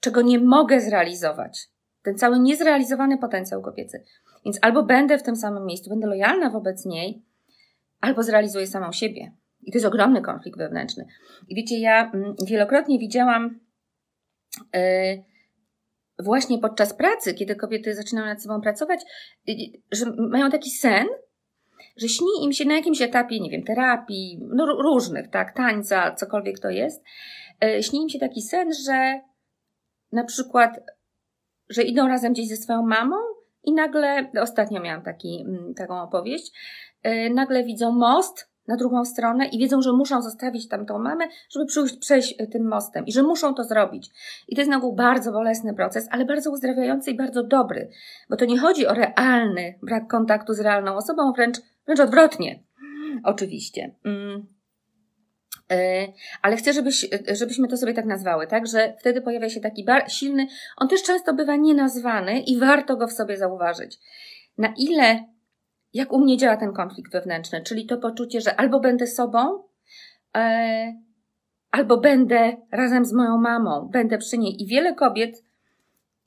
czego 0.00 0.22
nie 0.22 0.40
mogę 0.40 0.80
zrealizować 0.80 1.74
ten 2.04 2.18
cały 2.18 2.38
niezrealizowany 2.38 3.18
potencjał 3.18 3.62
kobiecy. 3.62 4.04
Więc 4.44 4.58
albo 4.62 4.82
będę 4.82 5.18
w 5.18 5.22
tym 5.22 5.36
samym 5.36 5.66
miejscu, 5.66 5.90
będę 5.90 6.06
lojalna 6.06 6.50
wobec 6.50 6.84
niej, 6.84 7.22
albo 8.00 8.22
zrealizuję 8.22 8.66
samą 8.66 8.92
siebie. 8.92 9.32
I 9.62 9.72
to 9.72 9.78
jest 9.78 9.86
ogromny 9.86 10.22
konflikt 10.22 10.58
wewnętrzny. 10.58 11.06
I 11.48 11.54
wiecie, 11.54 11.78
ja 11.78 12.10
mm, 12.10 12.34
wielokrotnie 12.46 12.98
widziałam 12.98 13.60
yy, 14.74 15.24
właśnie 16.18 16.58
podczas 16.58 16.94
pracy, 16.94 17.34
kiedy 17.34 17.56
kobiety 17.56 17.94
zaczynają 17.94 18.26
nad 18.26 18.42
sobą 18.42 18.60
pracować, 18.60 19.00
yy, 19.46 19.54
że 19.92 20.06
mają 20.30 20.50
taki 20.50 20.70
sen, 20.70 21.06
że 21.96 22.08
śni 22.08 22.28
im 22.42 22.52
się 22.52 22.64
na 22.64 22.74
jakimś 22.74 23.02
etapie, 23.02 23.40
nie 23.40 23.50
wiem, 23.50 23.62
terapii, 23.62 24.38
no 24.54 24.66
różnych, 24.66 25.30
tak, 25.30 25.56
tańca, 25.56 26.14
cokolwiek 26.14 26.58
to 26.58 26.70
jest, 26.70 27.04
yy, 27.62 27.82
śni 27.82 28.02
im 28.02 28.08
się 28.08 28.18
taki 28.18 28.42
sen, 28.42 28.72
że 28.86 29.20
na 30.12 30.24
przykład 30.24 30.80
że 31.68 31.82
idą 31.82 32.08
razem 32.08 32.32
gdzieś 32.32 32.48
ze 32.48 32.56
swoją 32.56 32.86
mamą 32.86 33.16
i 33.62 33.72
nagle, 33.72 34.30
ostatnio 34.40 34.80
miałam 34.80 35.02
taki, 35.02 35.44
mm, 35.48 35.74
taką 35.74 36.02
opowieść, 36.02 36.52
yy, 37.04 37.30
nagle 37.30 37.64
widzą 37.64 37.92
most 37.92 38.53
na 38.68 38.76
drugą 38.76 39.04
stronę 39.04 39.46
i 39.46 39.58
wiedzą, 39.58 39.82
że 39.82 39.92
muszą 39.92 40.22
zostawić 40.22 40.68
tam 40.68 40.86
tą 40.86 40.98
mamę, 40.98 41.24
żeby 41.50 41.66
przyjść, 41.66 41.96
przejść 41.96 42.40
y, 42.40 42.46
tym 42.46 42.68
mostem 42.68 43.06
i 43.06 43.12
że 43.12 43.22
muszą 43.22 43.54
to 43.54 43.64
zrobić. 43.64 44.10
I 44.48 44.54
to 44.54 44.60
jest 44.60 44.70
na 44.70 44.76
ogół 44.76 44.94
bardzo 44.94 45.32
bolesny 45.32 45.74
proces, 45.74 46.08
ale 46.10 46.24
bardzo 46.24 46.50
uzdrawiający 46.50 47.10
i 47.10 47.16
bardzo 47.16 47.42
dobry, 47.42 47.90
bo 48.30 48.36
to 48.36 48.44
nie 48.44 48.58
chodzi 48.58 48.86
o 48.86 48.94
realny 48.94 49.74
brak 49.82 50.08
kontaktu 50.08 50.54
z 50.54 50.60
realną 50.60 50.96
osobą, 50.96 51.32
wręcz, 51.32 51.56
wręcz 51.86 52.00
odwrotnie. 52.00 52.62
Oczywiście. 53.24 53.94
Mm. 54.04 54.46
E, 55.70 56.08
ale 56.42 56.56
chcę, 56.56 56.72
żebyś, 56.72 57.08
żebyśmy 57.32 57.68
to 57.68 57.76
sobie 57.76 57.94
tak 57.94 58.04
nazwały, 58.04 58.46
tak? 58.46 58.66
Że 58.66 58.94
wtedy 59.00 59.22
pojawia 59.22 59.48
się 59.48 59.60
taki 59.60 59.84
bar, 59.84 60.10
silny, 60.10 60.46
on 60.76 60.88
też 60.88 61.02
często 61.02 61.34
bywa 61.34 61.56
nienazwany 61.56 62.40
i 62.40 62.58
warto 62.58 62.96
go 62.96 63.08
w 63.08 63.12
sobie 63.12 63.36
zauważyć. 63.36 63.98
Na 64.58 64.74
ile, 64.78 65.33
jak 65.94 66.12
u 66.12 66.18
mnie 66.18 66.36
działa 66.36 66.56
ten 66.56 66.72
konflikt 66.72 67.12
wewnętrzny, 67.12 67.62
czyli 67.62 67.86
to 67.86 67.98
poczucie, 67.98 68.40
że 68.40 68.56
albo 68.56 68.80
będę 68.80 69.06
sobą, 69.06 69.62
e, 70.36 70.94
albo 71.70 71.96
będę 71.98 72.56
razem 72.72 73.04
z 73.04 73.12
moją 73.12 73.38
mamą, 73.38 73.88
będę 73.92 74.18
przy 74.18 74.38
niej. 74.38 74.62
I 74.62 74.66
wiele 74.66 74.94
kobiet 74.94 75.44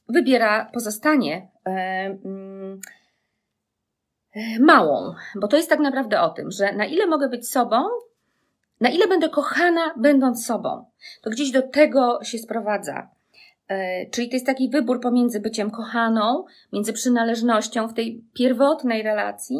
wybiera 0.09 0.65
pozostanie 0.73 1.47
e, 1.65 1.69
mm, 2.25 2.81
e 4.35 4.59
małą, 4.59 5.13
bo 5.35 5.47
to 5.47 5.57
jest 5.57 5.69
tak 5.69 5.79
naprawdę 5.79 6.21
o 6.21 6.29
tym, 6.29 6.51
że 6.51 6.73
na 6.73 6.85
ile 6.85 7.07
mogę 7.07 7.29
być 7.29 7.49
sobą, 7.49 7.83
na 8.81 8.89
ile 8.89 9.07
będę 9.07 9.29
kochana, 9.29 9.93
będąc 9.97 10.45
sobą? 10.45 10.85
To 11.21 11.29
gdzieś 11.29 11.51
do 11.51 11.61
tego 11.61 12.19
się 12.23 12.37
sprowadza. 12.37 13.16
E, 13.67 14.05
czyli 14.09 14.29
to 14.29 14.35
jest 14.35 14.45
taki 14.45 14.69
wybór 14.69 15.01
pomiędzy 15.01 15.39
byciem 15.39 15.71
kochaną, 15.71 16.45
między 16.73 16.93
przynależnością 16.93 17.87
w 17.87 17.93
tej 17.93 18.23
pierwotnej 18.33 19.03
relacji, 19.03 19.59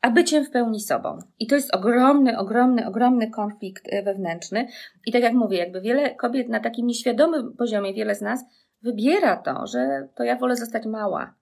a 0.00 0.10
byciem 0.10 0.44
w 0.44 0.50
pełni 0.50 0.80
sobą. 0.80 1.18
I 1.38 1.46
to 1.46 1.54
jest 1.54 1.74
ogromny, 1.74 2.38
ogromny, 2.38 2.86
ogromny 2.86 3.30
konflikt 3.30 3.84
e, 3.88 4.02
wewnętrzny. 4.02 4.68
I 5.06 5.12
tak 5.12 5.22
jak 5.22 5.34
mówię, 5.34 5.58
jakby 5.58 5.80
wiele 5.80 6.14
kobiet 6.14 6.48
na 6.48 6.60
takim 6.60 6.86
nieświadomym 6.86 7.56
poziomie, 7.56 7.94
wiele 7.94 8.14
z 8.14 8.20
nas 8.20 8.44
wybiera 8.82 9.36
to, 9.36 9.66
że 9.66 10.08
to 10.14 10.24
ja 10.24 10.36
wolę 10.36 10.56
zostać 10.56 10.86
mała. 10.86 11.34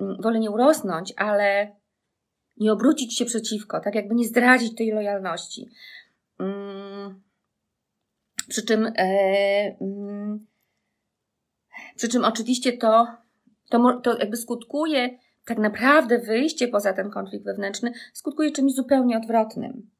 Mm, 0.00 0.16
wolę 0.22 0.40
nie 0.40 0.50
urosnąć, 0.50 1.12
ale 1.16 1.76
nie 2.56 2.72
obrócić 2.72 3.18
się 3.18 3.24
przeciwko, 3.24 3.80
tak 3.80 3.94
jakby 3.94 4.14
nie 4.14 4.24
zdradzić 4.24 4.76
tej 4.76 4.90
lojalności. 4.90 5.68
Mm. 6.38 7.22
Przy 8.48 8.66
czym, 8.66 8.86
e, 8.86 9.02
mm, 9.80 10.46
przy 12.00 12.08
czym 12.08 12.24
oczywiście 12.24 12.72
to, 12.72 13.06
to, 13.70 14.00
to 14.00 14.18
jakby 14.18 14.36
skutkuje, 14.36 15.18
tak 15.44 15.58
naprawdę 15.58 16.18
wyjście 16.18 16.68
poza 16.68 16.92
ten 16.92 17.10
konflikt 17.10 17.44
wewnętrzny 17.44 17.92
skutkuje 18.12 18.50
czymś 18.50 18.74
zupełnie 18.74 19.16
odwrotnym. 19.16 19.90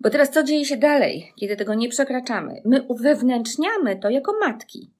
Bo 0.00 0.10
teraz 0.10 0.30
co 0.30 0.42
dzieje 0.42 0.64
się 0.64 0.76
dalej, 0.76 1.32
kiedy 1.40 1.56
tego 1.56 1.74
nie 1.74 1.88
przekraczamy? 1.88 2.62
My 2.64 2.82
uwewnętrzniamy 2.82 3.96
to 3.96 4.10
jako 4.10 4.32
matki 4.40 4.90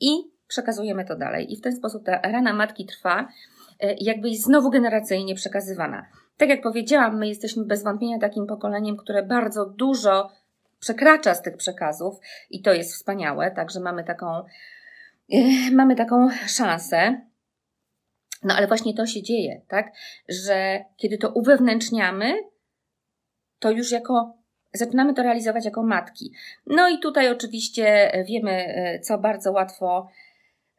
i 0.00 0.10
przekazujemy 0.46 1.04
to 1.04 1.16
dalej. 1.16 1.52
I 1.52 1.56
w 1.56 1.60
ten 1.60 1.76
sposób 1.76 2.04
ta 2.04 2.20
rana 2.20 2.52
matki 2.52 2.86
trwa, 2.86 3.28
e, 3.80 3.94
jakby 4.00 4.28
jest 4.28 4.44
znowu 4.44 4.70
generacyjnie 4.70 5.34
przekazywana. 5.34 6.06
Tak 6.36 6.48
jak 6.48 6.62
powiedziałam, 6.62 7.18
my 7.18 7.28
jesteśmy 7.28 7.64
bez 7.64 7.84
wątpienia 7.84 8.18
takim 8.18 8.46
pokoleniem, 8.46 8.96
które 8.96 9.22
bardzo 9.22 9.66
dużo 9.66 10.30
przekracza 10.80 11.34
z 11.34 11.42
tych 11.42 11.56
przekazów 11.56 12.14
i 12.50 12.62
to 12.62 12.72
jest 12.72 12.94
wspaniałe, 12.94 13.50
także 13.50 13.80
mamy 13.80 14.04
taką, 14.04 14.44
mamy 15.72 15.96
taką 15.96 16.28
szansę. 16.46 17.20
No 18.42 18.54
ale 18.54 18.66
właśnie 18.66 18.94
to 18.94 19.06
się 19.06 19.22
dzieje, 19.22 19.62
tak? 19.68 19.92
Że 20.28 20.84
kiedy 20.96 21.18
to 21.18 21.30
uwewnętrzniamy, 21.30 22.34
to 23.58 23.70
już 23.70 23.90
jako 23.90 24.36
zaczynamy 24.74 25.14
to 25.14 25.22
realizować 25.22 25.64
jako 25.64 25.82
matki. 25.82 26.32
No 26.66 26.88
i 26.88 26.98
tutaj 26.98 27.28
oczywiście 27.32 28.12
wiemy, 28.28 28.50
e, 28.52 29.00
co 29.00 29.18
bardzo 29.18 29.52
łatwo 29.52 30.08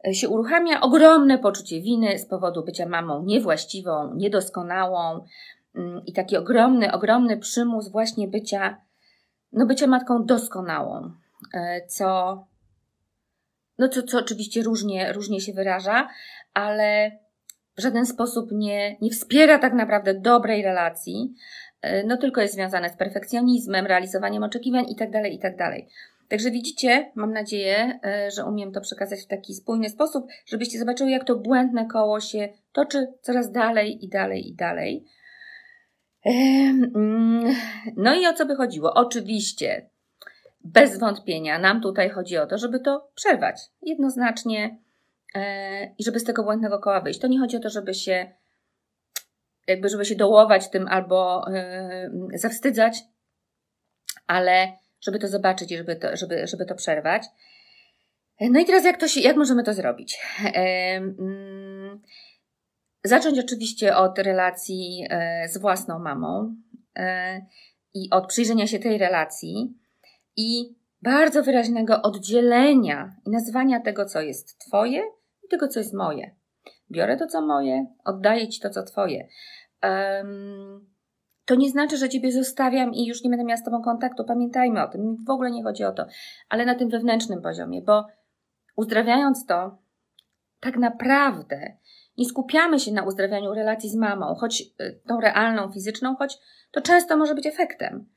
e, 0.08 0.14
się 0.14 0.30
uruchamia. 0.30 0.82
Ogromne 0.82 1.38
poczucie 1.38 1.82
winy 1.82 2.20
z 2.20 2.26
powodu 2.26 2.64
bycia 2.64 2.86
mamą 2.86 3.24
niewłaściwą, 3.24 4.14
niedoskonałą, 4.16 5.26
Mm, 5.76 6.06
i 6.06 6.14
taki 6.14 6.38
ogromny, 6.38 6.92
ogromny 6.92 7.38
przymus 7.38 7.90
właśnie 7.90 8.28
bycia, 8.28 8.82
no 9.52 9.66
bycia 9.66 9.88
matką 9.88 10.26
doskonałą, 10.26 11.12
e, 11.54 11.88
co, 11.88 12.48
no 13.78 13.90
co, 13.90 14.04
co 14.04 14.20
oczywiście 14.20 14.64
różnie, 14.64 15.14
różnie 15.14 15.42
się 15.42 15.54
wyraża, 15.54 16.10
ale 16.54 17.12
w 17.78 17.82
żaden 17.82 18.06
sposób 18.06 18.50
nie, 18.52 18.98
nie 19.02 19.10
wspiera 19.10 19.60
tak 19.60 19.74
naprawdę 19.74 20.14
dobrej 20.14 20.64
relacji, 20.64 21.34
e, 21.82 22.04
no 22.04 22.18
tylko 22.18 22.42
jest 22.42 22.54
związane 22.54 22.90
z 22.90 22.98
perfekcjonizmem, 22.98 23.86
realizowaniem 23.86 24.44
oczekiwań 24.44 24.86
itd., 24.90 25.22
tak 25.22 25.32
itd. 25.32 25.58
Tak 25.58 25.72
Także 26.30 26.52
widzicie, 26.52 27.12
mam 27.16 27.34
nadzieję, 27.34 28.00
e, 28.06 28.32
że 28.32 28.46
umiem 28.46 28.72
to 28.72 28.82
przekazać 28.82 29.22
w 29.22 29.28
taki 29.28 29.54
spójny 29.54 29.90
sposób, 29.90 30.28
żebyście 30.46 30.80
zobaczyły, 30.80 31.12
jak 31.12 31.24
to 31.24 31.36
błędne 31.36 31.86
koło 31.86 32.20
się 32.20 32.50
toczy 32.72 33.08
coraz 33.22 33.52
dalej 33.52 34.06
i 34.06 34.10
dalej 34.10 34.50
i 34.50 34.56
dalej. 34.56 35.06
Mm, 36.26 37.56
no 37.98 38.16
i 38.16 38.28
o 38.28 38.34
co 38.34 38.46
by 38.46 38.56
chodziło? 38.56 38.94
Oczywiście, 38.94 39.90
bez 40.66 41.00
wątpienia, 41.00 41.60
nam 41.60 41.82
tutaj 41.82 42.10
chodzi 42.10 42.38
o 42.38 42.48
to, 42.48 42.58
żeby 42.58 42.80
to 42.80 43.12
przerwać 43.16 43.62
jednoznacznie 43.82 44.78
e, 45.36 45.86
i 45.98 46.04
żeby 46.04 46.20
z 46.20 46.24
tego 46.24 46.44
błędnego 46.44 46.80
koła 46.80 47.02
wyjść. 47.02 47.20
To 47.20 47.28
nie 47.28 47.40
chodzi 47.40 47.58
o 47.58 47.60
to, 47.60 47.70
żeby 47.70 47.94
się 47.94 48.32
jakby, 49.68 49.90
żeby 49.90 50.06
się 50.06 50.16
dołować 50.16 50.70
tym 50.70 50.88
albo 50.88 51.48
e, 51.54 52.10
zawstydzać, 52.34 52.98
ale 54.28 54.68
żeby 55.02 55.20
to 55.20 55.28
zobaczyć 55.28 55.72
i 55.72 55.78
żeby 55.78 55.96
to, 55.96 56.16
żeby, 56.16 56.48
żeby 56.48 56.66
to 56.66 56.76
przerwać. 56.76 57.24
No 58.42 58.60
i 58.60 58.66
teraz 58.66 58.86
jak, 58.86 58.98
to 58.98 59.08
się, 59.08 59.22
jak 59.22 59.36
możemy 59.36 59.64
to 59.64 59.74
zrobić? 59.74 60.20
Mm, 60.56 62.02
zacząć 63.04 63.40
oczywiście 63.40 63.96
od 63.96 64.20
relacji 64.20 65.08
e, 65.10 65.48
z 65.50 65.58
własną 65.58 66.00
mamą 66.00 66.56
e, 66.96 67.42
i 67.94 68.10
od 68.12 68.28
przyjrzenia 68.28 68.68
się 68.68 68.80
tej 68.80 68.98
relacji 68.98 69.85
i 70.38 70.76
bardzo 71.02 71.44
wyraźnego 71.44 72.02
oddzielenia 72.02 73.16
i 73.26 73.30
nazwania 73.30 73.80
tego, 73.80 74.06
co 74.06 74.22
jest 74.22 74.60
Twoje 74.60 75.04
i 75.44 75.48
tego, 75.48 75.68
co 75.68 75.80
jest 75.80 75.94
moje. 75.94 76.36
Biorę 76.92 77.18
to, 77.18 77.28
co 77.28 77.42
moje, 77.42 77.86
oddaję 78.06 78.48
Ci 78.48 78.62
to, 78.62 78.70
co 78.70 78.84
Twoje. 78.84 79.28
Um, 79.84 80.96
to 81.46 81.56
nie 81.56 81.70
znaczy, 81.70 81.98
że 81.98 82.10
Ciebie 82.10 82.32
zostawiam 82.32 82.94
i 82.94 83.06
już 83.06 83.24
nie 83.24 83.30
będę 83.30 83.46
miała 83.46 83.58
z 83.58 83.64
Tobą 83.64 83.82
kontaktu. 83.82 84.24
Pamiętajmy 84.24 84.84
o 84.84 84.88
tym. 84.88 85.18
W 85.28 85.30
ogóle 85.30 85.52
nie 85.52 85.64
chodzi 85.64 85.84
o 85.84 85.92
to. 85.92 86.06
Ale 86.50 86.66
na 86.66 86.76
tym 86.76 86.90
wewnętrznym 86.90 87.42
poziomie, 87.42 87.82
bo 87.82 88.06
uzdrawiając 88.76 89.46
to, 89.46 89.78
tak 90.60 90.78
naprawdę 90.78 91.78
nie 92.18 92.26
skupiamy 92.26 92.80
się 92.80 92.92
na 92.92 93.04
uzdrawianiu 93.04 93.54
relacji 93.54 93.90
z 93.90 93.96
mamą, 93.96 94.36
choć 94.36 94.62
y, 94.82 95.02
tą 95.08 95.22
realną, 95.22 95.72
fizyczną, 95.72 96.16
choć 96.16 96.38
to 96.72 96.82
często 96.82 97.18
może 97.18 97.36
być 97.36 97.46
efektem, 97.46 98.10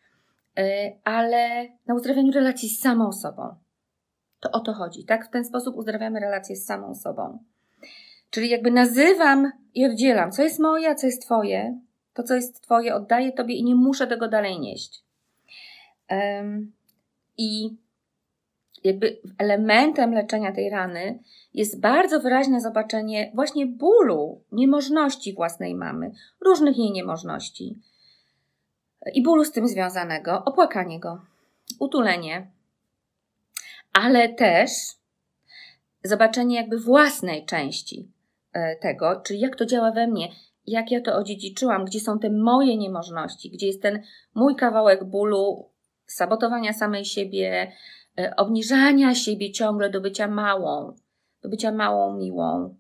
ale 1.05 1.69
na 1.87 1.95
uzdrawianiu 1.95 2.33
relacji 2.33 2.69
z 2.69 2.81
samą 2.81 3.13
sobą. 3.13 3.55
To 4.41 4.51
o 4.51 4.61
to 4.61 4.73
chodzi, 4.73 5.05
tak? 5.05 5.27
W 5.27 5.31
ten 5.31 5.45
sposób 5.45 5.77
uzdrawiamy 5.77 6.21
relacje 6.21 6.57
z 6.57 6.67
samą 6.67 6.95
sobą. 6.95 7.39
Czyli 8.31 8.49
jakby 8.49 8.71
nazywam 8.71 9.53
i 9.75 9.87
oddzielam, 9.87 10.33
co 10.33 10.43
jest 10.43 10.61
moje, 10.61 10.91
a 10.91 10.95
co 10.95 11.07
jest 11.07 11.23
Twoje, 11.23 11.81
to, 12.15 12.23
co 12.23 12.35
jest 12.35 12.61
Twoje, 12.61 12.95
oddaję 12.95 13.33
Tobie 13.33 13.55
i 13.55 13.65
nie 13.65 13.75
muszę 13.75 14.07
tego 14.07 14.29
dalej 14.29 14.61
nieść. 14.61 15.05
Um, 16.11 16.73
I 17.39 17.77
jakby 18.85 19.19
elementem 19.39 20.13
leczenia 20.15 20.53
tej 20.53 20.71
rany 20.71 21.19
jest 21.55 21.81
bardzo 21.81 22.21
wyraźne 22.21 22.61
zobaczenie 22.61 23.33
właśnie 23.35 23.67
bólu, 23.67 24.43
niemożności 24.53 25.35
własnej 25.35 25.75
mamy, 25.75 26.11
różnych 26.41 26.79
jej 26.79 26.93
niemożności 26.93 27.79
i 29.15 29.23
bólu 29.23 29.45
z 29.45 29.53
tym 29.53 29.69
związanego, 29.69 30.43
opłakanie 30.45 31.01
go, 31.01 31.21
utulenie, 31.79 32.51
ale 33.93 34.29
też 34.29 34.71
zobaczenie 36.05 36.57
jakby 36.57 36.79
własnej 36.79 37.47
części 37.47 38.13
e, 38.53 38.77
tego, 38.77 39.21
czyli 39.27 39.41
jak 39.41 39.57
to 39.57 39.67
działa 39.67 39.93
we 39.93 40.07
mnie, 40.07 40.29
jak 40.67 40.91
ja 40.91 41.01
to 41.01 41.17
odziedziczyłam, 41.17 41.85
gdzie 41.85 42.01
są 42.01 42.19
te 42.19 42.31
moje 42.31 42.77
niemożności, 42.77 43.51
gdzie 43.51 43.67
jest 43.67 43.83
ten 43.83 44.03
mój 44.35 44.57
kawałek 44.57 45.05
bólu, 45.05 45.71
sabotowania 46.07 46.73
samej 46.73 47.05
siebie, 47.05 47.73
e, 48.19 48.37
obniżania 48.37 49.15
siebie 49.15 49.53
ciągle 49.53 49.91
do 49.91 50.01
bycia 50.01 50.29
małą, 50.29 50.97
do 51.43 51.49
bycia 51.49 51.73
małą, 51.73 52.17
miłą, 52.17 52.77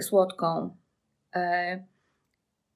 słodką, 0.00 0.76
e, 1.34 1.84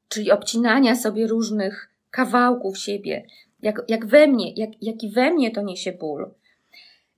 czyli 0.08 0.30
obcinania 0.30 0.96
sobie 0.96 1.26
różnych 1.26 1.91
kawałków 2.12 2.78
siebie, 2.78 3.26
jak, 3.62 3.82
jak 3.88 4.06
we 4.06 4.26
mnie, 4.26 4.52
jak, 4.52 4.70
jaki 4.82 5.10
we 5.10 5.30
mnie 5.30 5.50
to 5.50 5.62
niesie 5.62 5.92
ból. 5.92 6.30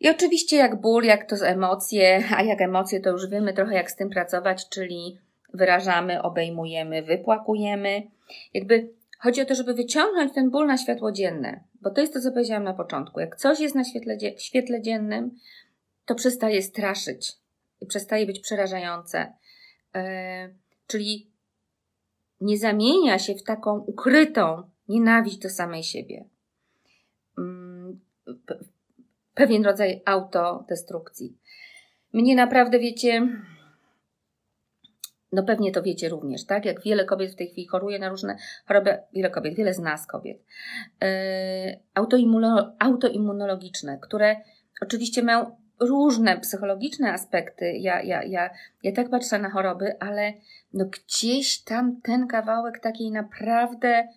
I 0.00 0.11
oczywiście 0.11 0.57
jak 0.57 0.80
ból, 0.80 1.04
jak 1.04 1.28
to 1.30 1.37
z 1.37 1.42
emocje, 1.42 2.24
a 2.37 2.42
jak 2.42 2.61
emocje 2.61 3.00
to 3.00 3.11
już 3.11 3.28
wiemy 3.28 3.52
trochę 3.52 3.74
jak 3.74 3.90
z 3.90 3.96
tym 3.96 4.11
pracować, 4.11 4.68
czyli 4.68 5.18
wyrażamy, 5.54 6.22
obejmujemy, 6.22 7.02
wypłakujemy. 7.02 8.02
Jakby 8.54 8.88
chodzi 9.18 9.40
o 9.40 9.44
to, 9.44 9.54
żeby 9.54 9.74
wyciągnąć 9.74 10.35
ten 10.35 10.50
ból 10.50 10.66
na 10.66 10.78
światło 10.78 11.12
dzienne, 11.12 11.61
bo 11.80 11.90
to 11.90 12.00
jest 12.00 12.14
to, 12.14 12.20
co 12.20 12.33
powiedziałam 12.33 12.64
na 12.64 12.74
początku. 12.74 13.20
Jak 13.20 13.37
coś 13.37 13.61
jest 13.61 13.74
na 13.74 13.85
świetle, 13.85 14.16
w 14.37 14.42
świetle 14.42 14.83
dziennym, 14.83 15.38
to 16.07 16.14
przestaje 16.14 16.62
straszyć 16.62 17.33
i 17.80 17.87
przestaje 17.87 18.26
być 18.26 18.40
przerażające. 18.40 19.33
Yy, 19.94 20.00
czyli 20.87 21.30
nie 22.40 22.59
zamienia 22.59 23.18
się 23.18 23.35
w 23.35 23.42
taką 23.42 23.78
ukrytą 23.78 24.62
nienawiść 24.88 25.38
do 25.38 25.51
samej 25.51 25.83
siebie. 25.83 26.25
Yy, 27.38 27.44
pewien 29.35 29.64
rodzaj 29.64 30.03
autodestrukcji. 30.05 31.38
Mnie 32.12 32.37
naprawdę, 32.37 32.79
wiecie, 32.79 33.29
no 35.33 35.42
pewnie 35.42 35.73
to 35.73 35.83
wiecie 35.83 36.09
również, 36.09 36.47
tak? 36.47 36.64
Jak 36.64 36.83
wiele 36.83 37.05
kobiet 37.05 37.33
w 37.33 37.37
tej 37.37 37.49
chwili 37.49 37.66
choruje 37.66 37.99
na 37.99 38.09
różne 38.09 38.37
choroby, 38.66 38.99
wiele 39.12 39.31
kobiet, 39.31 39.55
wiele 39.55 39.75
z 39.75 39.79
nas 39.79 40.07
kobiet, 40.07 40.44
yy, 41.01 41.09
autoimmunologiczne, 42.79 43.99
które 43.99 44.37
oczywiście 44.81 45.23
mają 45.23 45.57
różne 45.81 46.40
psychologiczne 46.40 47.12
aspekty. 47.12 47.73
Ja, 47.73 48.03
ja, 48.03 48.23
ja, 48.23 48.51
ja 48.83 48.92
tak 48.92 49.11
patrzę 49.11 49.38
na 49.38 49.51
choroby, 49.51 50.01
ale 50.01 50.33
no 50.73 50.85
gdzieś 50.85 51.62
tam 51.62 52.01
ten 52.03 52.27
kawałek 52.27 52.79
takiej 52.79 53.11
naprawdę, 53.11 54.09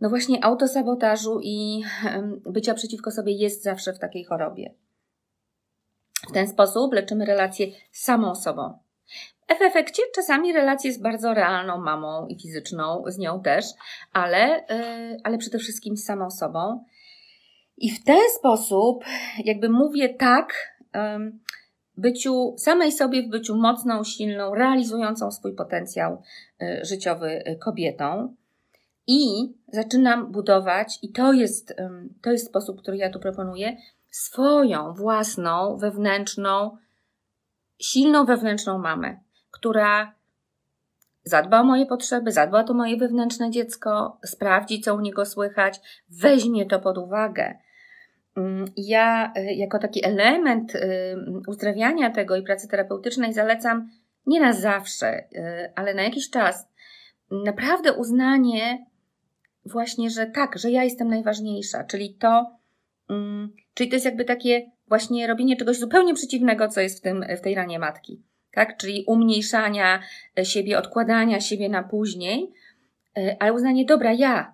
no 0.00 0.08
właśnie 0.08 0.44
autosabotażu 0.44 1.40
i 1.42 1.82
bycia 2.46 2.74
przeciwko 2.74 3.10
sobie 3.10 3.32
jest 3.32 3.62
zawsze 3.62 3.92
w 3.92 3.98
takiej 3.98 4.24
chorobie. 4.24 4.74
W 6.28 6.32
ten 6.32 6.48
sposób 6.48 6.92
leczymy 6.92 7.24
relacje 7.24 7.66
z 7.92 8.04
samą 8.04 8.34
sobą. 8.34 8.78
W 9.58 9.62
efekcie 9.62 10.02
czasami 10.14 10.52
relacja 10.52 10.88
jest 10.88 11.02
bardzo 11.02 11.34
realną 11.34 11.80
mamą 11.80 12.26
i 12.26 12.40
fizyczną, 12.40 13.02
z 13.06 13.18
nią 13.18 13.42
też, 13.42 13.64
ale, 14.12 14.48
yy, 14.48 15.16
ale 15.24 15.38
przede 15.38 15.58
wszystkim 15.58 15.96
z 15.96 16.04
samą 16.04 16.30
sobą. 16.30 16.84
I 17.76 17.90
w 17.90 18.04
ten 18.04 18.20
sposób, 18.38 19.04
jakby 19.44 19.68
mówię 19.68 20.14
tak, 20.14 20.76
byciu 21.96 22.54
samej 22.58 22.92
sobie, 22.92 23.22
w 23.22 23.28
byciu 23.28 23.56
mocną, 23.56 24.04
silną, 24.04 24.54
realizującą 24.54 25.30
swój 25.30 25.54
potencjał 25.54 26.22
yy, 26.60 26.84
życiowy 26.84 27.58
kobietą. 27.60 28.34
I 29.06 29.52
zaczynam 29.72 30.32
budować, 30.32 30.98
i 31.02 31.12
to 31.12 31.32
jest, 31.32 31.74
to 32.22 32.32
jest 32.32 32.46
sposób, 32.46 32.82
który 32.82 32.96
ja 32.96 33.10
tu 33.10 33.20
proponuję, 33.20 33.76
swoją 34.10 34.94
własną, 34.94 35.76
wewnętrzną, 35.76 36.76
silną 37.78 38.24
wewnętrzną 38.24 38.78
mamę 38.78 39.20
która 39.60 40.14
zadba 41.24 41.60
o 41.60 41.64
moje 41.64 41.86
potrzeby, 41.86 42.32
zadba 42.32 42.60
o 42.60 42.64
to 42.64 42.74
moje 42.74 42.96
wewnętrzne 42.96 43.50
dziecko, 43.50 44.18
sprawdzi, 44.24 44.80
co 44.80 44.94
u 44.94 45.00
niego 45.00 45.26
słychać, 45.26 45.80
weźmie 46.08 46.66
to 46.66 46.80
pod 46.80 46.98
uwagę. 46.98 47.54
Mm, 48.36 48.64
ja, 48.76 49.32
y, 49.36 49.54
jako 49.54 49.78
taki 49.78 50.04
element 50.04 50.74
y, 50.74 50.80
uzdrawiania 51.46 52.10
tego 52.10 52.36
i 52.36 52.42
pracy 52.42 52.68
terapeutycznej, 52.68 53.32
zalecam 53.32 53.90
nie 54.26 54.40
na 54.40 54.52
zawsze, 54.52 55.18
y, 55.18 55.72
ale 55.76 55.94
na 55.94 56.02
jakiś 56.02 56.30
czas 56.30 56.68
naprawdę 57.30 57.92
uznanie 57.92 58.86
właśnie, 59.64 60.10
że 60.10 60.26
tak, 60.26 60.58
że 60.58 60.70
ja 60.70 60.84
jestem 60.84 61.08
najważniejsza, 61.08 61.84
czyli 61.84 62.14
to, 62.14 62.56
mm, 63.10 63.52
czyli 63.74 63.90
to 63.90 63.96
jest 63.96 64.06
jakby 64.06 64.24
takie 64.24 64.70
właśnie 64.88 65.26
robienie 65.26 65.56
czegoś 65.56 65.78
zupełnie 65.78 66.14
przeciwnego, 66.14 66.68
co 66.68 66.80
jest 66.80 66.98
w, 66.98 67.02
tym, 67.02 67.24
w 67.38 67.40
tej 67.40 67.54
ranie 67.54 67.78
matki 67.78 68.22
tak? 68.52 68.76
Czyli 68.76 69.04
umniejszania 69.06 70.00
siebie, 70.42 70.78
odkładania 70.78 71.40
siebie 71.40 71.68
na 71.68 71.82
później, 71.82 72.52
e, 73.18 73.36
ale 73.40 73.52
uznanie, 73.52 73.84
dobra, 73.84 74.12
ja, 74.12 74.52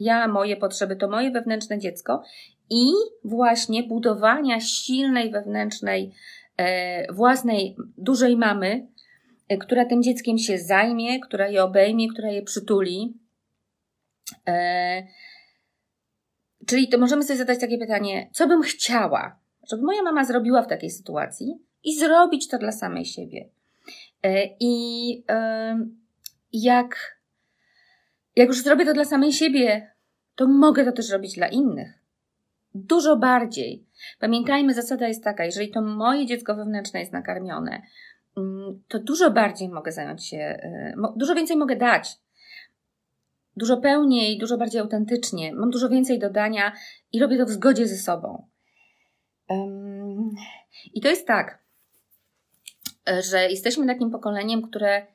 ja, 0.00 0.28
moje 0.28 0.56
potrzeby, 0.56 0.96
to 0.96 1.08
moje 1.08 1.30
wewnętrzne 1.30 1.78
dziecko 1.78 2.22
i 2.70 2.84
właśnie 3.24 3.82
budowania 3.82 4.60
silnej 4.60 5.30
wewnętrznej, 5.30 6.12
e, 6.56 7.12
własnej, 7.12 7.76
dużej 7.98 8.36
mamy, 8.36 8.86
e, 9.48 9.56
która 9.56 9.84
tym 9.84 10.02
dzieckiem 10.02 10.38
się 10.38 10.58
zajmie, 10.58 11.20
która 11.20 11.48
je 11.48 11.64
obejmie, 11.64 12.08
która 12.08 12.30
je 12.30 12.42
przytuli. 12.42 13.23
Czyli 16.66 16.88
to 16.88 16.98
możemy 16.98 17.22
sobie 17.22 17.38
zadać 17.38 17.60
takie 17.60 17.78
pytanie, 17.78 18.30
co 18.32 18.46
bym 18.46 18.62
chciała, 18.62 19.38
żeby 19.70 19.82
moja 19.82 20.02
mama 20.02 20.24
zrobiła 20.24 20.62
w 20.62 20.68
takiej 20.68 20.90
sytuacji, 20.90 21.58
i 21.84 21.98
zrobić 21.98 22.48
to 22.48 22.58
dla 22.58 22.72
samej 22.72 23.04
siebie. 23.04 23.48
I 24.60 25.24
jak, 26.52 27.20
jak 28.36 28.48
już 28.48 28.62
zrobię 28.62 28.84
to 28.84 28.94
dla 28.94 29.04
samej 29.04 29.32
siebie, 29.32 29.90
to 30.34 30.46
mogę 30.48 30.84
to 30.84 30.92
też 30.92 31.10
robić 31.10 31.34
dla 31.34 31.48
innych. 31.48 31.98
Dużo 32.74 33.16
bardziej. 33.16 33.86
Pamiętajmy, 34.20 34.74
zasada 34.74 35.08
jest 35.08 35.24
taka, 35.24 35.44
jeżeli 35.44 35.70
to 35.70 35.82
moje 35.82 36.26
dziecko 36.26 36.54
wewnętrzne 36.54 37.00
jest 37.00 37.12
nakarmione, 37.12 37.82
mm, 38.36 38.82
to 38.88 38.98
dużo 38.98 39.30
bardziej 39.30 39.68
mogę 39.68 39.92
zająć 39.92 40.26
się, 40.26 40.58
dużo 41.16 41.34
więcej 41.34 41.56
mogę 41.56 41.76
dać 41.76 42.16
dużo 43.56 43.76
pełniej, 43.76 44.38
dużo 44.38 44.58
bardziej 44.58 44.80
autentycznie, 44.80 45.54
mam 45.54 45.70
dużo 45.70 45.88
więcej 45.88 46.18
dodania 46.18 46.72
i 47.12 47.20
robię 47.20 47.38
to 47.38 47.46
w 47.46 47.50
zgodzie 47.50 47.88
ze 47.88 47.96
sobą. 47.96 48.46
Um, 49.48 50.30
I 50.94 51.00
to 51.00 51.08
jest 51.08 51.26
tak, 51.26 51.64
że 53.30 53.48
jesteśmy 53.50 53.86
takim 53.86 54.10
pokoleniem, 54.10 54.62
które 54.62 55.06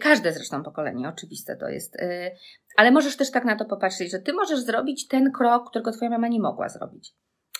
każde 0.00 0.32
zresztą 0.32 0.62
pokolenie, 0.62 1.08
oczywiste 1.08 1.56
to 1.56 1.68
jest, 1.68 1.96
y, 1.96 2.30
ale 2.76 2.90
możesz 2.90 3.16
też 3.16 3.30
tak 3.30 3.44
na 3.44 3.56
to 3.56 3.64
popatrzeć, 3.64 4.10
że 4.10 4.18
ty 4.18 4.32
możesz 4.32 4.60
zrobić 4.60 5.08
ten 5.08 5.32
krok, 5.32 5.70
którego 5.70 5.92
twoja 5.92 6.10
mama 6.10 6.28
nie 6.28 6.40
mogła 6.40 6.68
zrobić. 6.68 7.14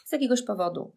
Z 0.04 0.12
jakiegoś 0.12 0.42
powodu. 0.42 0.92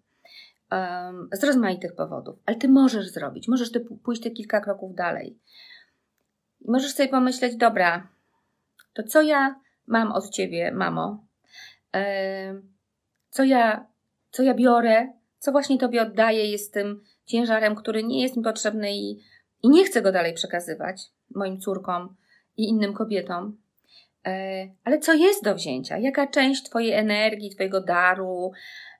Z 1.34 1.44
rozmaitych 1.44 1.96
powodów, 1.96 2.40
ale 2.46 2.58
ty 2.58 2.70
możesz 2.70 3.08
zrobić, 3.08 3.48
możesz 3.48 3.72
ty 3.72 3.80
pójść 3.80 4.22
te 4.22 4.32
kilka 4.32 4.62
kroków 4.62 4.96
dalej. 4.96 5.40
Możesz 6.68 6.94
sobie 6.94 7.10
pomyśleć, 7.10 7.56
dobra, 7.56 8.08
to 8.94 9.04
co 9.04 9.22
ja 9.22 9.56
mam 9.88 10.12
od 10.12 10.30
ciebie, 10.30 10.72
mamo? 10.72 11.26
Co 13.30 13.44
ja, 13.44 13.88
co 14.32 14.44
ja 14.44 14.54
biorę? 14.54 15.14
Co 15.40 15.52
właśnie 15.52 15.78
tobie 15.78 16.02
oddaję? 16.02 16.52
Jest 16.52 16.74
tym 16.74 17.04
ciężarem, 17.26 17.76
który 17.76 18.04
nie 18.04 18.22
jest 18.22 18.38
mi 18.38 18.44
potrzebny 18.44 18.94
i, 18.94 19.20
i 19.64 19.70
nie 19.70 19.86
chcę 19.86 20.02
go 20.02 20.12
dalej 20.12 20.34
przekazywać 20.34 21.02
moim 21.36 21.60
córkom 21.60 22.16
i 22.58 22.70
innym 22.70 22.94
kobietom. 22.94 23.58
E, 24.26 24.68
ale 24.84 25.00
co 25.00 25.14
jest 25.14 25.44
do 25.44 25.56
wzięcia? 25.56 25.98
Jaka 25.98 26.28
część 26.28 26.64
Twojej 26.64 26.94
energii, 26.94 27.50
Twojego 27.50 27.82
daru 27.82 28.52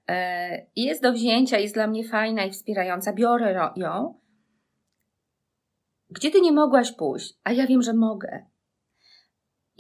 e, 0.10 0.66
jest 0.76 1.02
do 1.04 1.14
wzięcia, 1.14 1.60
jest 1.60 1.74
dla 1.74 1.88
mnie 1.88 2.04
fajna 2.04 2.46
i 2.46 2.52
wspierająca? 2.52 3.14
Biorę 3.14 3.72
ją. 3.76 4.20
Gdzie 6.10 6.32
Ty 6.32 6.42
nie 6.42 6.52
mogłaś 6.52 6.92
pójść, 6.92 7.34
a 7.44 7.52
ja 7.52 7.68
wiem, 7.68 7.82
że 7.82 7.94
mogę. 7.94 8.46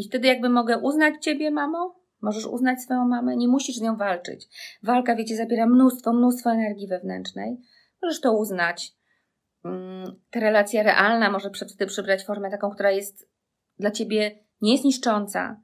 I 0.01 0.07
wtedy 0.07 0.27
jakby 0.27 0.49
mogę 0.49 0.77
uznać 0.77 1.13
Ciebie, 1.21 1.51
mamo? 1.51 1.95
Możesz 2.21 2.45
uznać 2.45 2.81
swoją 2.81 3.07
mamę, 3.07 3.35
nie 3.35 3.47
musisz 3.47 3.75
z 3.75 3.81
nią 3.81 3.97
walczyć. 3.97 4.47
Walka, 4.83 5.15
wiecie, 5.15 5.35
zabiera 5.35 5.67
mnóstwo, 5.67 6.13
mnóstwo 6.13 6.51
energii 6.51 6.87
wewnętrznej. 6.87 7.57
Możesz 8.01 8.21
to 8.21 8.37
uznać. 8.37 8.93
Mm, 9.65 10.21
ta 10.31 10.39
relacja 10.39 10.83
realna 10.83 11.31
może 11.31 11.49
wtedy 11.49 11.85
przybrać 11.85 12.25
formę 12.25 12.51
taką, 12.51 12.69
która 12.69 12.91
jest 12.91 13.29
dla 13.79 13.91
Ciebie 13.91 14.39
nie 14.61 14.71
jest 14.71 14.85
niszcząca, 14.85 15.61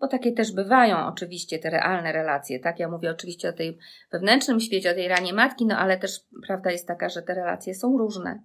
bo 0.00 0.08
takie 0.08 0.32
też 0.32 0.52
bywają 0.52 1.06
oczywiście 1.06 1.58
te 1.58 1.70
realne 1.70 2.12
relacje, 2.12 2.60
tak? 2.60 2.78
Ja 2.78 2.88
mówię 2.88 3.10
oczywiście 3.10 3.48
o 3.48 3.52
tej 3.52 3.78
wewnętrznym 4.12 4.60
świecie, 4.60 4.90
o 4.90 4.94
tej 4.94 5.08
ranie 5.08 5.32
matki, 5.32 5.66
no 5.66 5.78
ale 5.78 5.98
też 5.98 6.20
prawda 6.46 6.70
jest 6.70 6.88
taka, 6.88 7.08
że 7.08 7.22
te 7.22 7.34
relacje 7.34 7.74
są 7.74 7.98
różne. 7.98 8.42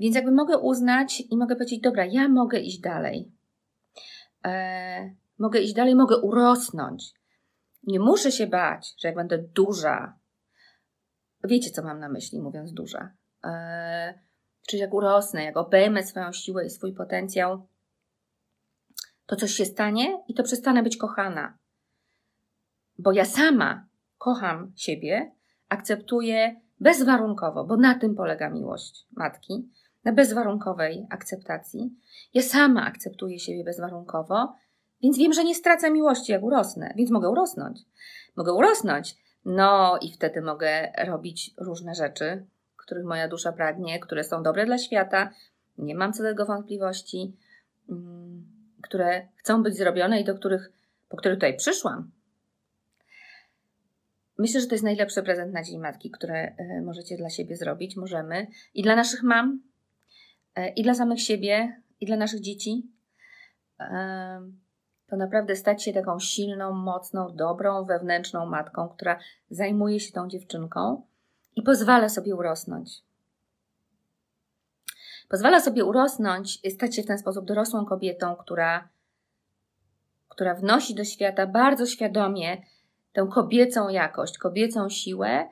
Więc 0.00 0.16
jakby 0.16 0.32
mogę 0.32 0.58
uznać 0.58 1.22
i 1.30 1.36
mogę 1.36 1.56
powiedzieć, 1.56 1.80
dobra, 1.80 2.04
ja 2.04 2.28
mogę 2.28 2.58
iść 2.58 2.80
dalej 2.80 3.39
e, 4.44 5.14
mogę 5.38 5.60
iść 5.60 5.74
dalej, 5.74 5.94
mogę 5.94 6.16
urosnąć. 6.16 7.14
Nie 7.82 8.00
muszę 8.00 8.32
się 8.32 8.46
bać, 8.46 8.94
że 8.98 9.08
jak 9.08 9.16
będę 9.16 9.38
duża, 9.38 10.18
wiecie 11.44 11.70
co 11.70 11.82
mam 11.82 12.00
na 12.00 12.08
myśli, 12.08 12.40
mówiąc 12.40 12.72
duża, 12.72 13.12
e, 13.44 14.20
czyli 14.68 14.80
jak 14.80 14.94
urosnę, 14.94 15.44
jak 15.44 15.56
obejmę 15.56 16.02
swoją 16.02 16.32
siłę 16.32 16.66
i 16.66 16.70
swój 16.70 16.94
potencjał, 16.94 17.68
to 19.26 19.36
coś 19.36 19.50
się 19.50 19.64
stanie 19.64 20.22
i 20.28 20.34
to 20.34 20.42
przestanę 20.42 20.82
być 20.82 20.96
kochana. 20.96 21.58
Bo 22.98 23.12
ja 23.12 23.24
sama 23.24 23.86
kocham 24.18 24.72
siebie, 24.76 25.32
akceptuję 25.68 26.60
bezwarunkowo, 26.80 27.64
bo 27.64 27.76
na 27.76 27.98
tym 27.98 28.14
polega 28.14 28.50
miłość 28.50 29.06
matki, 29.16 29.70
na 30.04 30.12
bezwarunkowej 30.12 31.06
akceptacji. 31.10 31.94
Ja 32.34 32.42
sama 32.42 32.86
akceptuję 32.86 33.38
siebie 33.38 33.64
bezwarunkowo, 33.64 34.54
więc 35.02 35.18
wiem, 35.18 35.32
że 35.32 35.44
nie 35.44 35.54
stracę 35.54 35.90
miłości, 35.90 36.32
jak 36.32 36.42
urosnę, 36.42 36.92
więc 36.96 37.10
mogę 37.10 37.28
urosnąć. 37.28 37.80
Mogę 38.36 38.52
urosnąć, 38.52 39.16
no 39.44 39.98
i 40.02 40.12
wtedy 40.12 40.42
mogę 40.42 40.92
robić 41.04 41.54
różne 41.58 41.94
rzeczy, 41.94 42.46
których 42.76 43.04
moja 43.04 43.28
dusza 43.28 43.52
pragnie, 43.52 44.00
które 44.00 44.24
są 44.24 44.42
dobre 44.42 44.66
dla 44.66 44.78
świata, 44.78 45.30
nie 45.78 45.94
mam 45.94 46.12
co 46.12 46.22
do 46.22 46.28
tego 46.28 46.46
wątpliwości, 46.46 47.36
mm, 47.88 48.44
które 48.82 49.28
chcą 49.36 49.62
być 49.62 49.76
zrobione 49.76 50.20
i 50.20 50.24
do 50.24 50.34
których, 50.34 50.72
po 51.08 51.16
których 51.16 51.36
tutaj 51.36 51.56
przyszłam. 51.56 52.10
Myślę, 54.38 54.60
że 54.60 54.66
to 54.66 54.74
jest 54.74 54.84
najlepszy 54.84 55.22
prezent 55.22 55.52
na 55.52 55.62
Dzień 55.62 55.80
Matki, 55.80 56.10
które 56.10 56.54
e, 56.58 56.82
możecie 56.82 57.16
dla 57.16 57.30
siebie 57.30 57.56
zrobić, 57.56 57.96
możemy. 57.96 58.46
I 58.74 58.82
dla 58.82 58.96
naszych 58.96 59.22
mam, 59.22 59.62
i 60.76 60.82
dla 60.82 60.94
samych 60.94 61.22
siebie, 61.22 61.82
i 62.00 62.06
dla 62.06 62.16
naszych 62.16 62.40
dzieci. 62.40 62.90
E, 63.80 64.40
to 65.06 65.16
naprawdę 65.16 65.56
stać 65.56 65.84
się 65.84 65.92
taką 65.92 66.18
silną, 66.18 66.72
mocną, 66.72 67.36
dobrą, 67.36 67.84
wewnętrzną 67.84 68.46
matką, 68.46 68.88
która 68.88 69.18
zajmuje 69.50 70.00
się 70.00 70.12
tą 70.12 70.28
dziewczynką 70.28 71.02
i 71.56 71.62
pozwala 71.62 72.08
sobie 72.08 72.34
urosnąć. 72.36 73.02
Pozwala 75.28 75.60
sobie 75.60 75.84
urosnąć, 75.84 76.72
stać 76.74 76.96
się 76.96 77.02
w 77.02 77.06
ten 77.06 77.18
sposób 77.18 77.44
dorosłą 77.44 77.86
kobietą, 77.86 78.36
która, 78.36 78.88
która 80.28 80.54
wnosi 80.54 80.94
do 80.94 81.04
świata 81.04 81.46
bardzo 81.46 81.86
świadomie 81.86 82.62
tę 83.12 83.28
kobiecą 83.32 83.88
jakość, 83.88 84.38
kobiecą 84.38 84.88
siłę, 84.88 85.48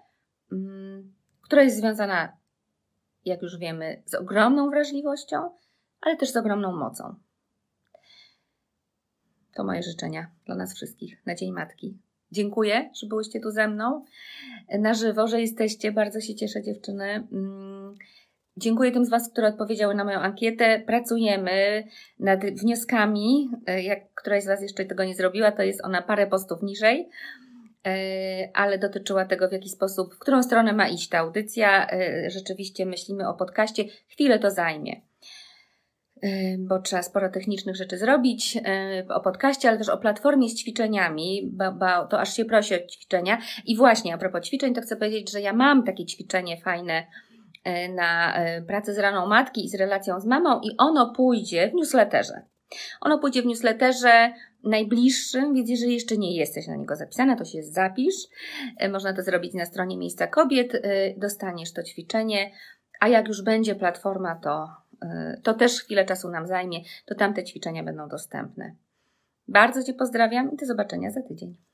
mm, 0.52 1.14
która 1.42 1.62
jest 1.62 1.76
związana 1.76 2.37
jak 3.24 3.42
już 3.42 3.58
wiemy, 3.58 4.02
z 4.06 4.14
ogromną 4.14 4.70
wrażliwością, 4.70 5.50
ale 6.00 6.16
też 6.16 6.30
z 6.30 6.36
ogromną 6.36 6.76
mocą. 6.76 7.14
To 9.54 9.64
moje 9.64 9.82
życzenia 9.82 10.30
dla 10.46 10.54
nas 10.54 10.74
wszystkich 10.74 11.26
na 11.26 11.34
Dzień 11.34 11.52
Matki. 11.52 11.98
Dziękuję, 12.32 12.90
że 13.00 13.06
byłyście 13.06 13.40
tu 13.40 13.50
ze 13.50 13.68
mną 13.68 14.04
na 14.78 14.94
żywo, 14.94 15.26
że 15.28 15.40
jesteście. 15.40 15.92
Bardzo 15.92 16.20
się 16.20 16.34
cieszę, 16.34 16.62
dziewczyny. 16.62 17.04
Mm, 17.32 17.94
dziękuję 18.56 18.92
tym 18.92 19.04
z 19.04 19.10
Was, 19.10 19.30
które 19.32 19.48
odpowiedziały 19.48 19.94
na 19.94 20.04
moją 20.04 20.18
ankietę. 20.18 20.82
Pracujemy 20.86 21.84
nad 22.18 22.40
wnioskami. 22.44 23.50
Jak 23.82 24.14
któraś 24.14 24.42
z 24.42 24.46
Was 24.46 24.62
jeszcze 24.62 24.84
tego 24.84 25.04
nie 25.04 25.14
zrobiła, 25.14 25.52
to 25.52 25.62
jest 25.62 25.84
ona 25.84 26.02
parę 26.02 26.26
postów 26.26 26.62
niżej. 26.62 27.08
E, 27.88 28.48
ale 28.54 28.78
dotyczyła 28.78 29.24
tego, 29.24 29.48
w 29.48 29.52
jaki 29.52 29.68
sposób, 29.68 30.14
w 30.14 30.18
którą 30.18 30.42
stronę 30.42 30.72
ma 30.72 30.88
iść 30.88 31.08
ta 31.08 31.18
audycja. 31.18 31.90
E, 31.90 32.30
rzeczywiście 32.30 32.86
myślimy 32.86 33.28
o 33.28 33.34
podcaście. 33.34 33.84
Chwilę 34.08 34.38
to 34.38 34.50
zajmie 34.50 35.00
e, 36.22 36.58
bo 36.58 36.78
trzeba 36.78 37.02
sporo 37.02 37.28
technicznych 37.28 37.76
rzeczy 37.76 37.98
zrobić 37.98 38.58
o 39.08 39.20
podcaście, 39.20 39.68
ale 39.68 39.78
też 39.78 39.88
o 39.88 39.98
platformie 39.98 40.48
z 40.48 40.62
ćwiczeniami, 40.62 41.50
bo, 41.52 41.72
bo, 41.72 42.06
to 42.06 42.20
aż 42.20 42.36
się 42.36 42.44
prosi 42.44 42.74
o 42.74 42.78
ćwiczenia. 42.78 43.38
I 43.66 43.76
właśnie 43.76 44.14
a 44.14 44.18
propos 44.18 44.44
ćwiczeń, 44.46 44.74
to 44.74 44.80
chcę 44.80 44.96
powiedzieć, 44.96 45.32
że 45.32 45.40
ja 45.40 45.52
mam 45.52 45.84
takie 45.84 46.06
ćwiczenie 46.06 46.56
fajne 46.56 47.06
na 47.94 48.34
pracę 48.66 48.94
z 48.94 48.98
raną 48.98 49.26
matki 49.26 49.64
i 49.64 49.68
z 49.68 49.74
relacją 49.74 50.20
z 50.20 50.26
mamą 50.26 50.60
i 50.60 50.76
ono 50.78 51.12
pójdzie 51.16 51.70
w 51.70 51.74
newsletterze. 51.74 52.42
Ono 53.00 53.18
pójdzie 53.18 53.42
w 53.42 53.46
newsletterze 53.46 54.32
najbliższym, 54.64 55.54
więc 55.54 55.70
jeżeli 55.70 55.94
jeszcze 55.94 56.16
nie 56.16 56.36
jesteś 56.36 56.66
na 56.66 56.76
niego 56.76 56.96
zapisana, 56.96 57.36
to 57.36 57.44
się 57.44 57.62
zapisz. 57.62 58.14
E, 58.76 58.88
można 58.88 59.12
to 59.12 59.22
zrobić 59.22 59.54
na 59.54 59.64
stronie 59.64 59.98
Miejsca 59.98 60.26
Kobiet, 60.26 60.74
e, 60.74 60.80
dostaniesz 61.16 61.72
to 61.72 61.82
ćwiczenie, 61.82 62.50
a 63.00 63.08
jak 63.08 63.28
już 63.28 63.42
będzie 63.42 63.74
platforma, 63.74 64.34
to, 64.36 64.68
e, 65.02 65.40
to 65.42 65.54
też 65.54 65.82
chwilę 65.82 66.04
czasu 66.04 66.30
nam 66.30 66.46
zajmie, 66.46 66.80
to 67.06 67.14
tamte 67.14 67.44
ćwiczenia 67.44 67.82
będą 67.82 68.08
dostępne. 68.08 68.74
Bardzo 69.48 69.82
Cię 69.82 69.94
pozdrawiam 69.94 70.52
i 70.52 70.56
do 70.56 70.66
zobaczenia 70.66 71.10
za 71.10 71.22
tydzień. 71.22 71.67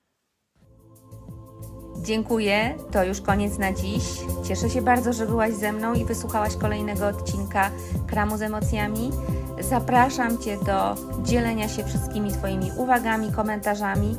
Dziękuję, 2.05 2.75
to 2.93 3.05
już 3.05 3.21
koniec 3.21 3.59
na 3.59 3.73
dziś. 3.73 4.05
Cieszę 4.43 4.71
się 4.71 4.83
bardzo, 4.83 5.13
że 5.13 5.27
byłaś 5.27 5.55
ze 5.55 5.73
mną 5.73 5.95
i 5.95 6.05
wysłuchałaś 6.05 6.57
kolejnego 6.57 7.07
odcinka 7.07 7.71
Kramu 8.07 8.37
z 8.37 8.43
emocjami. 8.43 9.11
Zapraszam 9.61 10.39
Cię 10.39 10.57
do 10.57 10.95
dzielenia 11.23 11.69
się 11.69 11.85
wszystkimi 11.85 12.33
Twoimi 12.33 12.71
uwagami, 12.77 13.33
komentarzami. 13.33 14.17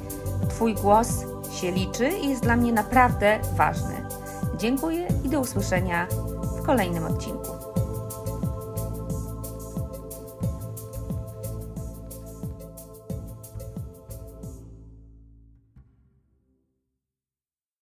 Twój 0.50 0.76
głos 0.76 1.08
się 1.62 1.72
liczy 1.72 2.10
i 2.10 2.30
jest 2.30 2.44
dla 2.44 2.56
mnie 2.56 2.74
naprawdę 2.74 3.40
ważny. 3.58 3.96
Dziękuję 4.58 5.08
i 5.24 5.30
do 5.30 5.40
usłyszenia 5.40 6.08
w 6.60 6.66
kolejnym 6.66 7.06
odcinku. 7.06 7.55